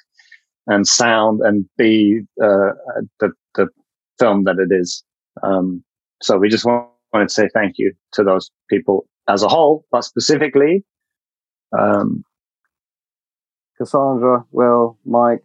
[0.66, 2.72] and sound and be uh,
[3.20, 3.68] the the
[4.18, 5.02] film that it is.
[5.42, 5.82] Um,
[6.22, 9.84] so we just want wanted to say thank you to those people as a whole,
[9.90, 10.84] but specifically,
[11.78, 12.24] um,
[13.78, 15.42] Cassandra, Will, Mike,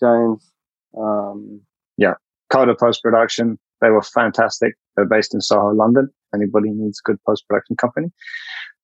[0.00, 0.52] James.
[0.96, 1.60] Um,
[1.96, 2.14] yeah,
[2.50, 3.58] Coda Post Production.
[3.80, 4.74] They were fantastic.
[4.96, 6.08] They're based in Soho, London.
[6.34, 8.08] Anybody needs a good post production company.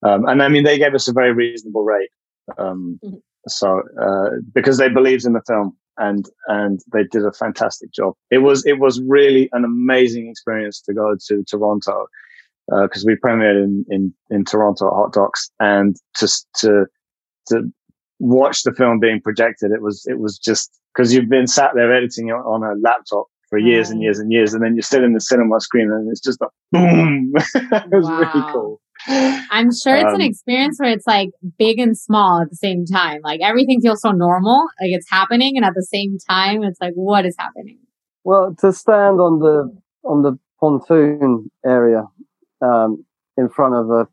[0.02, 2.10] Um, and I mean, they gave us a very reasonable rate.
[2.58, 3.16] Um, mm-hmm.
[3.46, 8.14] So, uh, because they believed in the film and and they did a fantastic job.
[8.30, 12.06] It was it was really an amazing experience to go to Toronto
[12.68, 16.86] because uh, we premiered in, in in Toronto at Hot Docs and just to
[17.48, 17.62] to
[18.18, 21.92] watch the film being projected, it was it was just because you've been sat there
[21.92, 25.14] editing on a laptop for years and years and years, and then you're still in
[25.14, 27.32] the cinema screen, and it's just a boom.
[27.54, 28.18] it was wow.
[28.18, 28.80] really cool.
[29.50, 32.84] I'm sure it's um, an experience where it's like big and small at the same
[32.84, 33.20] time.
[33.22, 36.94] Like everything feels so normal, like it's happening, and at the same time, it's like,
[36.94, 37.78] what is happening?
[38.24, 42.04] Well, to stand on the on the pontoon area
[42.60, 43.04] um,
[43.36, 44.08] in front of a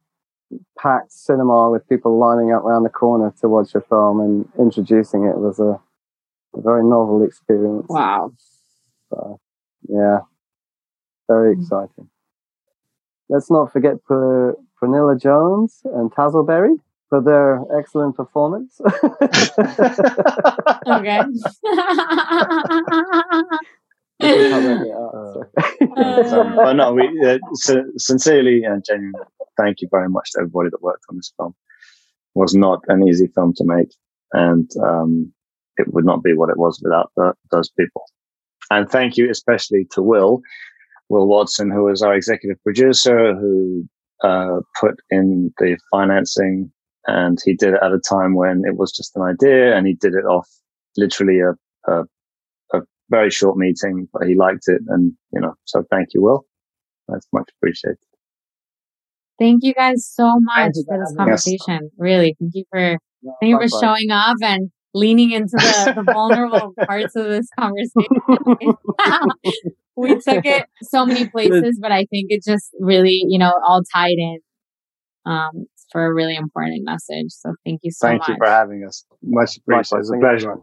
[0.77, 5.25] packed cinema with people lining up around the corner to watch a film and introducing
[5.25, 5.79] it was a,
[6.57, 7.87] a very novel experience.
[7.89, 8.31] Wow.
[9.09, 9.39] So,
[9.87, 10.19] yeah,
[11.27, 11.61] very mm.
[11.61, 12.09] exciting.
[13.29, 16.75] Let's not forget Pr- Pernilla Jones and Tazzleberry
[17.09, 18.79] for their excellent performance.
[20.87, 21.21] okay.
[24.21, 25.33] uh,
[26.55, 27.37] but no, we uh,
[27.97, 29.19] sincerely and genuinely
[29.57, 31.53] thank you very much to everybody that worked on this film.
[32.35, 33.93] It was not an easy film to make,
[34.33, 35.33] and um,
[35.77, 38.03] it would not be what it was without the, those people.
[38.71, 40.41] And thank you especially to Will,
[41.09, 43.87] Will Watson, who was our executive producer, who
[44.23, 46.71] uh, put in the financing,
[47.07, 49.93] and he did it at a time when it was just an idea, and he
[49.93, 50.49] did it off
[50.97, 51.51] literally a,
[51.91, 52.05] a, a
[53.09, 56.45] very short meeting, but he liked it, and you know, so thank you, Will.
[57.07, 57.97] That's much appreciated.
[59.37, 61.79] Thank you guys so much for this conversation.
[61.83, 61.91] Yes.
[61.97, 66.03] Really, thank you for no, thank you for showing up and leaning into the, the
[66.13, 68.77] vulnerable parts of this conversation.
[69.95, 73.81] we took it so many places, but I think it just really, you know, all
[73.93, 74.39] tied in
[75.25, 77.27] um, for a really important message.
[77.29, 78.27] So thank you so thank much.
[78.27, 79.05] Thank you for having us.
[79.21, 79.99] Much appreciated.
[79.99, 80.55] It's a pleasure.